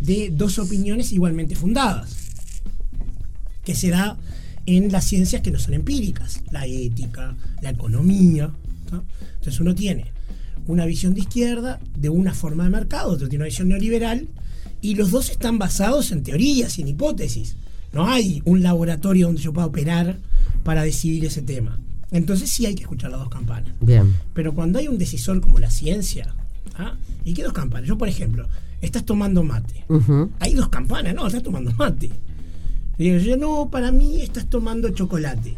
de 0.01 0.31
dos 0.33 0.59
opiniones 0.59 1.12
igualmente 1.12 1.55
fundadas, 1.55 2.33
que 3.64 3.77
se 3.77 3.90
da 3.90 4.18
en 4.66 4.90
las 4.90 5.07
ciencias 5.07 5.42
que 5.42 5.53
no 5.53 5.61
son 5.61 5.75
empíricas, 5.75 6.40
la 6.51 6.66
ética, 6.66 7.37
la 7.62 7.70
economía. 7.70 8.51
Entonces 8.90 9.61
uno 9.61 9.75
tiene 9.75 10.07
una 10.66 10.85
visión 10.85 11.14
de 11.14 11.20
izquierda 11.20 11.79
de 11.97 12.09
una 12.09 12.35
forma 12.35 12.64
de 12.64 12.70
mercado, 12.70 13.12
otro 13.12 13.29
tiene 13.29 13.44
una 13.44 13.49
visión 13.49 13.68
neoliberal, 13.68 14.27
y 14.85 14.94
los 14.97 15.11
dos 15.11 15.31
están 15.31 15.59
basados 15.59 16.12
en 16.12 16.23
teorías 16.23 16.79
y 16.79 16.83
en 16.83 16.88
hipótesis. 16.88 17.57
No 17.94 18.07
hay 18.07 18.42
un 18.44 18.62
laboratorio 18.62 19.27
donde 19.27 19.40
yo 19.40 19.51
pueda 19.51 19.66
operar 19.66 20.18
para 20.62 20.83
decidir 20.83 21.25
ese 21.25 21.40
tema. 21.40 21.79
Entonces 22.11 22.51
sí 22.51 22.66
hay 22.66 22.75
que 22.75 22.83
escuchar 22.83 23.11
las 23.11 23.20
dos 23.20 23.31
campanas. 23.31 23.73
Bien. 23.81 24.14
Pero 24.35 24.53
cuando 24.53 24.79
hay 24.79 24.88
un 24.88 24.99
decisor 24.99 25.40
como 25.40 25.59
la 25.59 25.70
ciencia, 25.70 26.35
¿ah? 26.77 26.99
¿y 27.25 27.33
qué 27.33 27.44
dos 27.44 27.55
campanas? 27.55 27.88
Yo, 27.88 27.97
por 27.97 28.09
ejemplo, 28.09 28.47
estás 28.83 29.07
tomando 29.07 29.42
mate. 29.42 29.87
Hay 30.40 30.53
dos 30.53 30.68
campanas, 30.68 31.14
no, 31.14 31.27
estás 31.27 31.42
tomando 31.42 31.73
mate. 31.79 32.11
Y 32.99 33.05
digo, 33.05 33.16
yo, 33.16 33.38
no, 33.38 33.70
para 33.70 33.90
mí 33.90 34.20
estás 34.20 34.51
tomando 34.51 34.90
chocolate. 34.90 35.57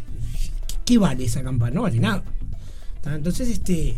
¿Qué, 0.68 0.74
qué 0.84 0.98
vale 0.98 1.24
esa 1.24 1.42
campana? 1.42 1.74
No 1.74 1.82
vale 1.82 1.98
nada. 1.98 2.22
Entonces, 3.04 3.48
este. 3.48 3.96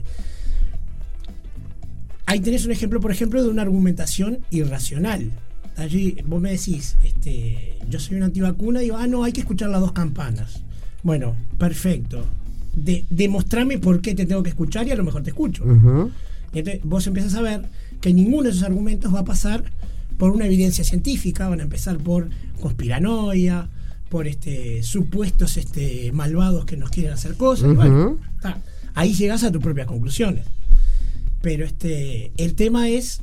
Ahí 2.29 2.41
tenés 2.41 2.67
un 2.67 2.73
ejemplo, 2.73 3.01
por 3.01 3.11
ejemplo, 3.11 3.43
de 3.43 3.49
una 3.49 3.63
argumentación 3.63 4.41
irracional. 4.51 5.31
Allí 5.77 6.19
vos 6.27 6.43
me 6.43 6.51
decís, 6.51 6.99
este, 7.03 7.79
yo 7.89 7.99
soy 7.99 8.19
una 8.19 8.27
antivacuna, 8.27 8.81
digo, 8.81 8.99
ah, 8.99 9.07
no, 9.07 9.25
hay 9.25 9.33
que 9.33 9.41
escuchar 9.41 9.71
las 9.71 9.81
dos 9.81 9.93
campanas. 9.93 10.61
Bueno, 11.03 11.35
perfecto. 11.57 12.27
De, 12.77 13.07
demostrame 13.09 13.79
por 13.79 14.03
qué 14.03 14.15
te 14.15 14.27
tengo 14.27 14.43
que 14.43 14.51
escuchar 14.51 14.87
y 14.87 14.91
a 14.91 14.97
lo 14.97 15.05
mejor 15.05 15.23
te 15.23 15.31
escucho. 15.31 15.65
Y 16.53 16.59
entonces 16.59 16.83
vos 16.85 17.07
empiezas 17.07 17.35
a 17.35 17.41
ver 17.41 17.63
que 17.99 18.13
ninguno 18.13 18.43
de 18.43 18.51
esos 18.51 18.65
argumentos 18.65 19.15
va 19.15 19.21
a 19.21 19.25
pasar 19.25 19.65
por 20.19 20.31
una 20.31 20.45
evidencia 20.45 20.85
científica, 20.85 21.49
van 21.49 21.61
a 21.61 21.63
empezar 21.63 21.97
por 21.97 22.29
conspiranoia, 22.61 23.71
por 24.11 24.27
este 24.27 24.83
supuestos 24.83 25.57
este 25.57 26.13
malvados 26.13 26.67
que 26.67 26.77
nos 26.77 26.91
quieren 26.91 27.15
hacer 27.15 27.37
cosas. 27.37 27.73
y 27.73 27.75
bueno, 27.75 28.19
ahí 28.95 29.15
llegas 29.15 29.45
a 29.45 29.51
tus 29.51 29.63
propias 29.63 29.87
conclusiones. 29.87 30.45
Pero 31.49 31.65
este 31.65 32.31
el 32.37 32.55
tema 32.55 32.91
es 32.91 33.23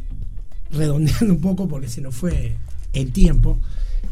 redondeando 0.71 1.31
un 1.31 1.41
poco 1.41 1.67
porque 1.67 1.87
se 1.87 2.01
nos 2.01 2.15
fue 2.15 2.55
el 2.93 3.11
tiempo, 3.11 3.59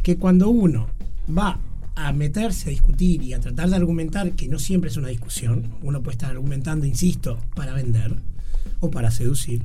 que 0.03 0.17
cuando 0.17 0.49
uno 0.49 0.87
va 1.35 1.59
a 1.95 2.13
meterse 2.13 2.69
a 2.69 2.69
discutir 2.69 3.23
y 3.23 3.33
a 3.33 3.39
tratar 3.39 3.71
de 3.71 3.75
argumentar, 3.75 4.33
que 4.33 4.47
no 4.47 4.59
siempre 4.59 4.91
es 4.91 4.97
una 4.97 5.07
discusión, 5.07 5.73
uno 5.81 6.03
puede 6.03 6.13
estar 6.13 6.29
argumentando, 6.29 6.85
insisto, 6.85 7.39
para 7.55 7.73
vender 7.73 8.13
o 8.81 8.91
para 8.91 9.09
seducir, 9.09 9.63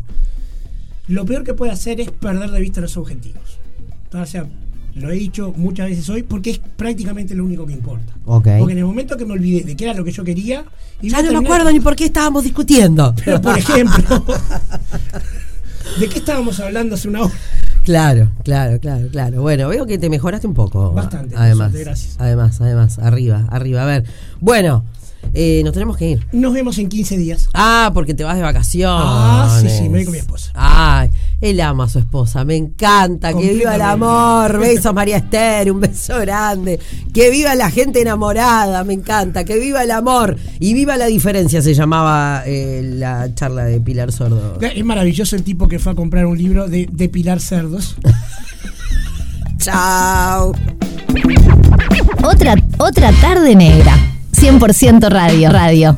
lo 1.09 1.27
peor 1.27 1.45
que 1.45 1.53
puede 1.53 1.73
hacer 1.73 2.01
es 2.01 2.11
perder 2.11 2.51
de 2.51 2.61
vista 2.61 2.81
los 2.81 2.97
objetivos. 2.97 3.59
O 4.15 4.25
lo 4.99 5.11
he 5.11 5.15
dicho 5.15 5.53
muchas 5.57 5.89
veces 5.89 6.09
hoy 6.09 6.23
porque 6.23 6.51
es 6.51 6.59
prácticamente 6.59 7.35
lo 7.35 7.45
único 7.45 7.67
que 7.67 7.73
importa. 7.73 8.13
Ok. 8.25 8.49
Porque 8.59 8.73
en 8.73 8.79
el 8.79 8.85
momento 8.85 9.17
que 9.17 9.25
me 9.25 9.33
olvidé 9.33 9.65
de 9.65 9.77
qué 9.77 9.85
era 9.85 9.95
lo 9.95 10.05
que 10.05 10.13
yo 10.13 10.25
quería... 10.25 10.65
y 11.01 11.11
Ya 11.11 11.23
no 11.23 11.33
me 11.33 11.47
acuerdo 11.47 11.71
ni 11.71 11.81
por 11.81 11.97
qué 11.97 12.07
estábamos 12.07 12.45
discutiendo. 12.45 13.15
Pero, 13.25 13.41
por 13.41 13.57
ejemplo, 13.59 14.25
¿de 16.01 16.09
qué 16.09 16.19
estábamos 16.19 16.61
hablando 16.61 16.95
hace 16.95 17.09
una 17.09 17.23
hora? 17.23 17.35
Claro, 17.85 18.31
claro, 18.45 18.79
claro, 18.81 19.09
claro. 19.11 19.41
Bueno, 19.41 19.69
veo 19.69 19.87
que 19.87 19.97
te 19.99 20.11
mejoraste 20.11 20.47
un 20.47 20.55
poco. 20.55 20.93
Bastante, 20.93 21.35
Además, 21.37 21.71
suerte, 21.71 21.85
gracias. 21.85 22.17
además, 22.19 22.61
además, 22.61 22.99
arriba, 22.99 23.47
arriba. 23.51 23.83
A 23.83 23.87
ver, 23.87 24.05
bueno, 24.41 24.85
eh, 25.33 25.63
nos 25.65 25.73
tenemos 25.73 25.97
que 25.97 26.11
ir. 26.11 26.27
Nos 26.33 26.53
vemos 26.53 26.79
en 26.79 26.89
15 26.89 27.17
días. 27.17 27.49
Ah, 27.55 27.91
porque 27.95 28.15
te 28.15 28.25
vas 28.25 28.37
de 28.37 28.43
vacaciones. 28.43 29.03
Ah, 29.03 29.59
sí, 29.63 29.69
sí, 29.69 29.83
me 29.85 29.99
voy 29.99 30.05
con 30.05 30.13
mi 30.13 30.19
esposa. 30.19 30.51
Ay, 30.55 31.11
él 31.41 31.61
ama 31.61 31.85
a 31.85 31.89
su 31.89 31.99
esposa, 32.01 32.45
me 32.45 32.57
encanta. 32.57 33.33
Que 33.33 33.55
viva 33.55 33.75
el 33.75 33.83
amor. 33.83 34.59
Besos, 34.59 34.93
María 34.93 35.19
Esther, 35.19 35.71
un 35.71 35.81
beso 35.81 36.19
grande. 36.19 36.81
Que 37.15 37.31
viva 37.31 37.55
la 37.55 37.71
gente 37.71 38.01
enamorada, 38.01 38.83
me 38.85 38.95
encanta. 38.95 39.45
Que 39.45 39.59
viva 39.59 39.83
el 39.83 39.91
amor. 39.91 40.37
Y 40.59 40.75
viva 40.75 40.97
la 40.97 41.07
diferencia, 41.07 41.63
se 41.63 41.75
llamaba 41.75 42.43
eh, 42.45 42.83
la 42.85 43.33
charla 43.35 43.65
de 43.65 43.81
Pilar 43.81 44.11
Sordo. 44.11 44.59
Es 44.61 44.85
maravilloso 44.85 45.37
el 45.37 45.45
tipo 45.45 45.69
que 45.69 45.79
fue 45.79 45.93
a 45.93 45.95
comprar 45.95 46.27
un 46.27 46.37
libro 46.37 46.69
de, 46.69 46.89
de 46.91 47.09
Pilar 47.09 47.41
Cerdos. 47.41 47.97
Chao. 49.59 50.53
Otra, 52.25 52.57
otra 52.79 53.13
tarde 53.21 53.55
negra. 53.55 53.95
100% 54.33 55.09
radio. 55.09 55.51
Radio. 55.51 55.97